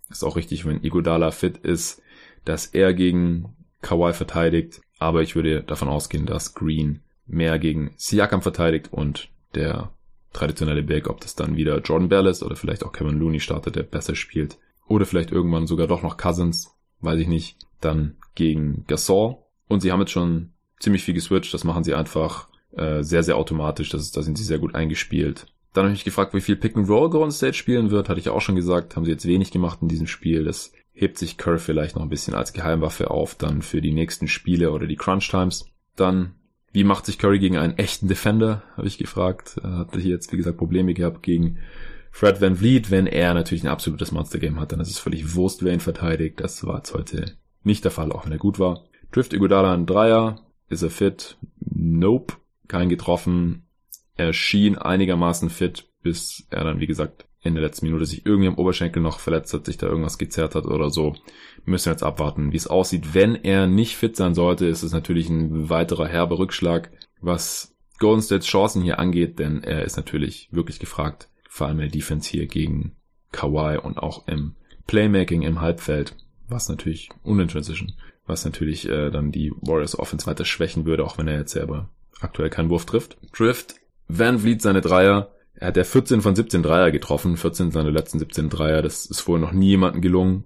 [0.09, 2.01] Ist auch richtig, wenn Igodala fit ist,
[2.45, 4.81] dass er gegen Kawhi verteidigt.
[4.97, 9.91] Aber ich würde davon ausgehen, dass Green mehr gegen Siakam verteidigt und der
[10.33, 13.75] traditionelle Big, ob das dann wieder Jordan Bell ist oder vielleicht auch Kevin Looney startet,
[13.75, 14.57] der besser spielt,
[14.87, 17.57] oder vielleicht irgendwann sogar doch noch Cousins, weiß ich nicht.
[17.79, 19.37] Dann gegen Gasol.
[19.67, 21.53] Und sie haben jetzt schon ziemlich viel geswitcht.
[21.53, 23.89] Das machen sie einfach äh, sehr, sehr automatisch.
[23.89, 25.47] Das da sind sie sehr gut eingespielt.
[25.73, 28.09] Dann habe ich mich gefragt, wie viel Pick and Roll Golden State spielen wird.
[28.09, 28.95] Hatte ich auch schon gesagt.
[28.95, 30.43] Haben sie jetzt wenig gemacht in diesem Spiel.
[30.43, 34.27] Das hebt sich Kerr vielleicht noch ein bisschen als Geheimwaffe auf, dann für die nächsten
[34.27, 35.65] Spiele oder die Crunch Times.
[35.95, 36.35] Dann,
[36.71, 39.59] wie macht sich Curry gegen einen echten Defender, habe ich gefragt.
[39.61, 41.57] Er hatte hier jetzt, wie gesagt, Probleme gehabt gegen
[42.11, 45.63] Fred Van Vliet, wenn er natürlich ein absolutes Monster-Game hat, dann ist es völlig Wurst,
[45.63, 46.39] wer ihn verteidigt.
[46.39, 48.83] Das war jetzt heute nicht der Fall, auch wenn er gut war.
[49.11, 50.45] Trifft Iguodala ein Dreier.
[50.69, 51.37] Ist er fit?
[51.59, 52.35] Nope.
[52.67, 53.67] Kein getroffen.
[54.15, 58.47] Er schien einigermaßen fit, bis er dann, wie gesagt, in der letzten Minute sich irgendwie
[58.47, 61.15] am Oberschenkel noch verletzt hat, sich da irgendwas gezerrt hat oder so.
[61.65, 63.13] müssen wir jetzt abwarten, wie es aussieht.
[63.13, 66.91] Wenn er nicht fit sein sollte, ist es natürlich ein weiterer herber Rückschlag,
[67.21, 71.83] was Golden States Chancen hier angeht, denn er ist natürlich wirklich gefragt vor allem in
[71.83, 72.95] der Defense hier gegen
[73.31, 74.55] Kawhi und auch im
[74.87, 76.15] Playmaking im Halbfeld,
[76.47, 77.93] was natürlich unintransition,
[78.25, 81.89] was natürlich äh, dann die Warriors Offense weiter schwächen würde, auch wenn er jetzt selber
[82.21, 83.17] aktuell keinen Wurf trifft.
[83.37, 83.75] Drift,
[84.07, 88.19] Van Vliet seine Dreier, er hat ja 14 von 17 Dreier getroffen, 14 seine letzten
[88.19, 90.45] 17 Dreier, das ist wohl noch nie jemandem gelungen.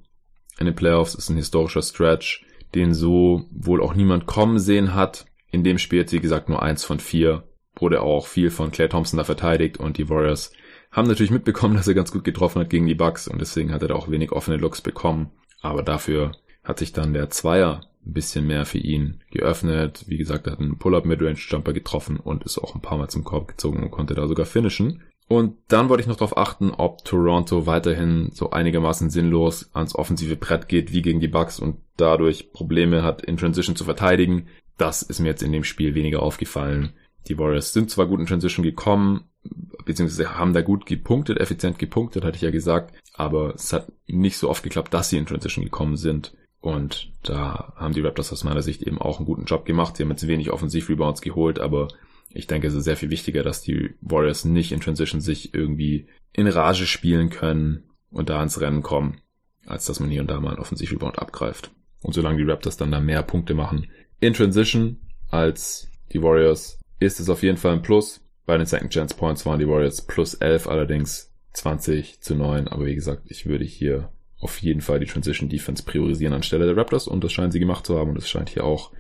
[0.59, 2.45] In den Playoffs ist ein historischer Stretch,
[2.75, 5.25] den so wohl auch niemand kommen sehen hat.
[5.51, 7.43] In dem Spiel hat sie gesagt nur eins von vier,
[7.75, 10.51] wurde auch viel von Claire Thompson da verteidigt und die Warriors
[10.91, 13.81] haben natürlich mitbekommen, dass er ganz gut getroffen hat gegen die Bucks und deswegen hat
[13.81, 15.31] er da auch wenig offene Looks bekommen.
[15.61, 16.33] Aber dafür
[16.63, 20.05] hat sich dann der Zweier ein bisschen mehr für ihn geöffnet.
[20.07, 23.09] Wie gesagt, er hat einen Pull-Up Midrange Jumper getroffen und ist auch ein paar Mal
[23.09, 25.03] zum Korb gezogen und konnte da sogar finishen.
[25.27, 30.37] Und dann wollte ich noch darauf achten, ob Toronto weiterhin so einigermaßen sinnlos ans offensive
[30.37, 34.47] Brett geht wie gegen die Bucks und dadurch Probleme hat in Transition zu verteidigen.
[34.77, 36.93] Das ist mir jetzt in dem Spiel weniger aufgefallen.
[37.27, 39.25] Die Warriors sind zwar gut in Transition gekommen,
[39.83, 44.37] beziehungsweise haben da gut gepunktet, effizient gepunktet, hatte ich ja gesagt, aber es hat nicht
[44.37, 46.33] so oft geklappt, dass sie in Transition gekommen sind.
[46.59, 49.95] Und da haben die Raptors aus meiner Sicht eben auch einen guten Job gemacht.
[49.95, 51.87] Sie haben jetzt wenig Offensiv-Rebounds geholt, aber
[52.29, 56.07] ich denke, es ist sehr viel wichtiger, dass die Warriors nicht in Transition sich irgendwie
[56.33, 59.21] in Rage spielen können und da ins Rennen kommen,
[59.65, 61.71] als dass man hier und da mal einen Offensiv-Rebound abgreift.
[62.01, 63.87] Und solange die Raptors dann da mehr Punkte machen
[64.19, 64.99] in Transition
[65.29, 68.21] als die Warriors, ist es auf jeden Fall ein Plus.
[68.45, 72.67] Bei den Second Chance Points waren die Warriors plus 11, allerdings 20 zu 9.
[72.67, 74.09] Aber wie gesagt, ich würde hier
[74.39, 77.85] auf jeden Fall die Transition Defense priorisieren anstelle der Raptors und das scheinen sie gemacht
[77.85, 78.91] zu haben und es scheint hier auch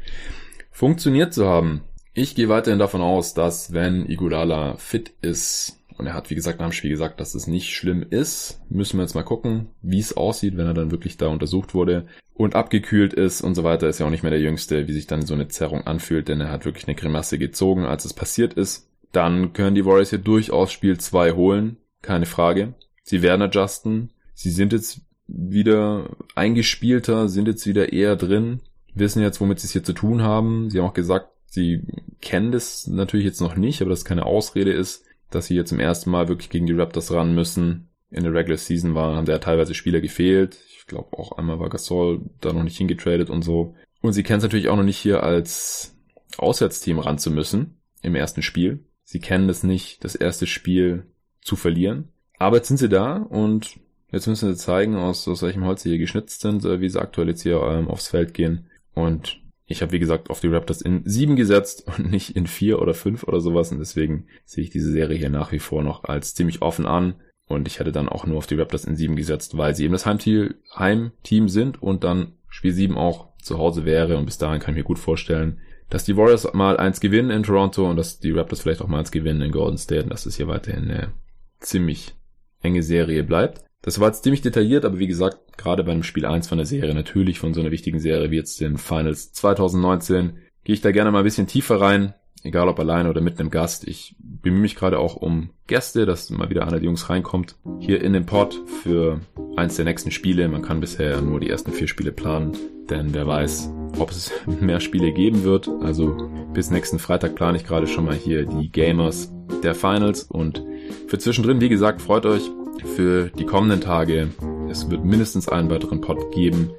[0.71, 1.81] funktioniert zu haben.
[2.13, 6.59] Ich gehe weiterhin davon aus, dass wenn Iguodala fit ist und er hat wie gesagt
[6.59, 9.99] nach dem Spiel gesagt, dass es nicht schlimm ist, müssen wir jetzt mal gucken, wie
[9.99, 13.87] es aussieht, wenn er dann wirklich da untersucht wurde und abgekühlt ist und so weiter,
[13.87, 16.41] ist ja auch nicht mehr der Jüngste, wie sich dann so eine Zerrung anfühlt, denn
[16.41, 18.89] er hat wirklich eine Grimasse gezogen, als es passiert ist.
[19.11, 22.75] Dann können die Warriors hier durchaus Spiel 2 holen, keine Frage.
[23.03, 24.11] Sie werden adjusten.
[24.33, 28.61] Sie sind jetzt wieder eingespielter, sind jetzt wieder eher drin,
[28.93, 30.69] wissen jetzt, womit sie es hier zu tun haben.
[30.69, 31.81] Sie haben auch gesagt, sie
[32.21, 35.79] kennen das natürlich jetzt noch nicht, aber das keine Ausrede ist, dass sie jetzt zum
[35.79, 37.89] ersten Mal wirklich gegen die Raptors ran müssen.
[38.09, 40.57] In der Regular Season waren, haben da ja teilweise Spieler gefehlt.
[40.69, 43.75] Ich glaube auch einmal war Gasol da noch nicht hingetradet und so.
[44.01, 45.95] Und sie kennen es natürlich auch noch nicht hier als
[46.37, 48.85] Auswärtsteam ran zu müssen im ersten Spiel.
[49.03, 51.03] Sie kennen es nicht, das erste Spiel
[51.41, 52.09] zu verlieren.
[52.39, 53.77] Aber jetzt sind sie da und
[54.11, 57.01] Jetzt müssen sie zeigen, aus, aus welchem Holz sie hier geschnitzt sind, äh, wie sie
[57.01, 58.67] aktuell jetzt hier ähm, aufs Feld gehen.
[58.93, 62.81] Und ich habe, wie gesagt, auf die Raptors in sieben gesetzt und nicht in vier
[62.81, 63.71] oder fünf oder sowas.
[63.71, 67.15] Und deswegen sehe ich diese Serie hier nach wie vor noch als ziemlich offen an.
[67.47, 69.93] Und ich hätte dann auch nur auf die Raptors in sieben gesetzt, weil sie eben
[69.93, 74.17] das Heimteam, Heimteam sind und dann Spiel sieben auch zu Hause wäre.
[74.17, 77.43] Und bis dahin kann ich mir gut vorstellen, dass die Warriors mal eins gewinnen in
[77.43, 80.25] Toronto und dass die Raptors vielleicht auch mal eins gewinnen in Golden State und dass
[80.25, 81.13] es hier weiterhin eine
[81.59, 82.15] ziemlich
[82.61, 83.66] enge Serie bleibt.
[83.87, 86.93] Das war jetzt ziemlich detailliert, aber wie gesagt, gerade beim Spiel 1 von der Serie,
[86.93, 91.09] natürlich von so einer wichtigen Serie wie jetzt den Finals 2019, gehe ich da gerne
[91.09, 92.13] mal ein bisschen tiefer rein,
[92.43, 93.87] egal ob alleine oder mit einem Gast.
[93.87, 97.55] Ich bemühe mich gerade auch um Gäste, dass mal wieder einer der Jungs reinkommt.
[97.79, 99.21] Hier in den Pod für
[99.55, 100.49] eins der nächsten Spiele.
[100.49, 102.57] Man kann bisher nur die ersten vier Spiele planen,
[102.89, 105.69] denn wer weiß, ob es mehr Spiele geben wird.
[105.79, 109.31] Also bis nächsten Freitag plane ich gerade schon mal hier die Gamers
[109.63, 110.61] der Finals und
[111.07, 112.51] für zwischendrin, wie gesagt, freut euch,
[112.85, 114.29] für die kommenden Tage.
[114.69, 116.71] Es wird mindestens einen weiteren Pod geben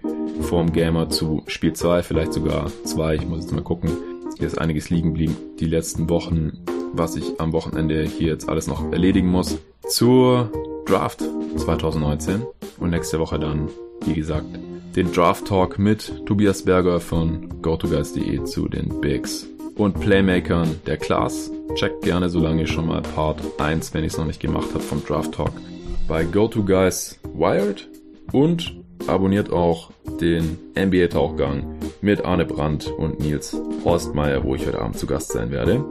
[0.42, 3.16] vom Gamer zu Spiel 2, vielleicht sogar zwei.
[3.16, 3.90] Ich muss jetzt mal gucken.
[4.36, 6.58] Hier ist einiges liegen geblieben die letzten Wochen,
[6.92, 9.58] was ich am Wochenende hier jetzt alles noch erledigen muss.
[9.88, 10.50] Zur
[10.86, 11.24] Draft
[11.56, 12.42] 2019
[12.78, 13.68] und nächste Woche dann,
[14.04, 14.46] wie gesagt,
[14.94, 19.46] den Draft Talk mit Tobias Berger von GoToGuys.de zu den Bigs
[19.76, 21.50] und Playmakern der Class.
[21.74, 24.82] Checkt gerne so lange schon mal Part 1, wenn ich es noch nicht gemacht habe
[24.82, 25.52] vom Draft Talk
[26.08, 27.86] bei GoToGuys Wired
[28.32, 28.74] und
[29.06, 29.90] abonniert auch
[30.20, 33.54] den NBA Tauchgang mit Arne Brandt und Nils
[33.84, 35.84] Horstmeier, wo ich heute Abend zu Gast sein werde.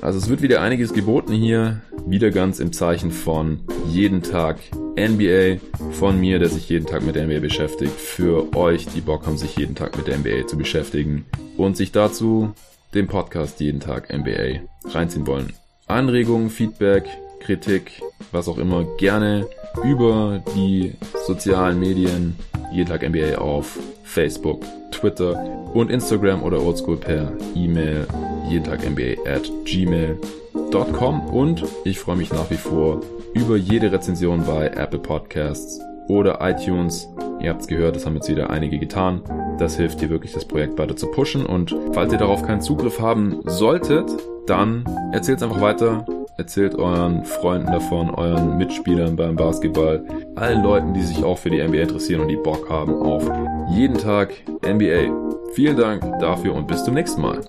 [0.00, 4.60] Also es wird wieder einiges geboten hier, wieder ganz im Zeichen von jeden Tag
[4.98, 5.58] NBA,
[5.92, 9.36] von mir, der sich jeden Tag mit der NBA beschäftigt, für euch, die Bock haben,
[9.36, 11.26] sich jeden Tag mit der NBA zu beschäftigen
[11.58, 12.52] und sich dazu
[12.94, 15.52] den Podcast jeden Tag NBA reinziehen wollen.
[15.86, 17.04] Anregungen, Feedback,
[17.40, 19.46] Kritik, was auch immer, gerne
[19.84, 20.94] über die
[21.26, 22.36] sozialen Medien,
[22.72, 25.42] jeden Tag NBA auf Facebook, Twitter
[25.74, 28.06] und Instagram oder oldschool per E-Mail,
[28.48, 33.00] jeden Tag NBA at gmail.com und ich freue mich nach wie vor
[33.34, 37.08] über jede Rezension bei Apple Podcasts oder iTunes.
[37.40, 39.22] Ihr habt es gehört, das haben jetzt wieder einige getan.
[39.58, 41.46] Das hilft dir wirklich, das Projekt weiter zu pushen.
[41.46, 44.10] Und falls ihr darauf keinen Zugriff haben solltet,
[44.46, 46.04] dann erzählt es einfach weiter
[46.40, 50.02] Erzählt euren Freunden davon, euren Mitspielern beim Basketball,
[50.36, 53.30] allen Leuten, die sich auch für die NBA interessieren und die Bock haben auf
[53.68, 54.32] jeden Tag
[54.66, 55.52] NBA.
[55.52, 57.42] Vielen Dank dafür und bis zum nächsten Mal.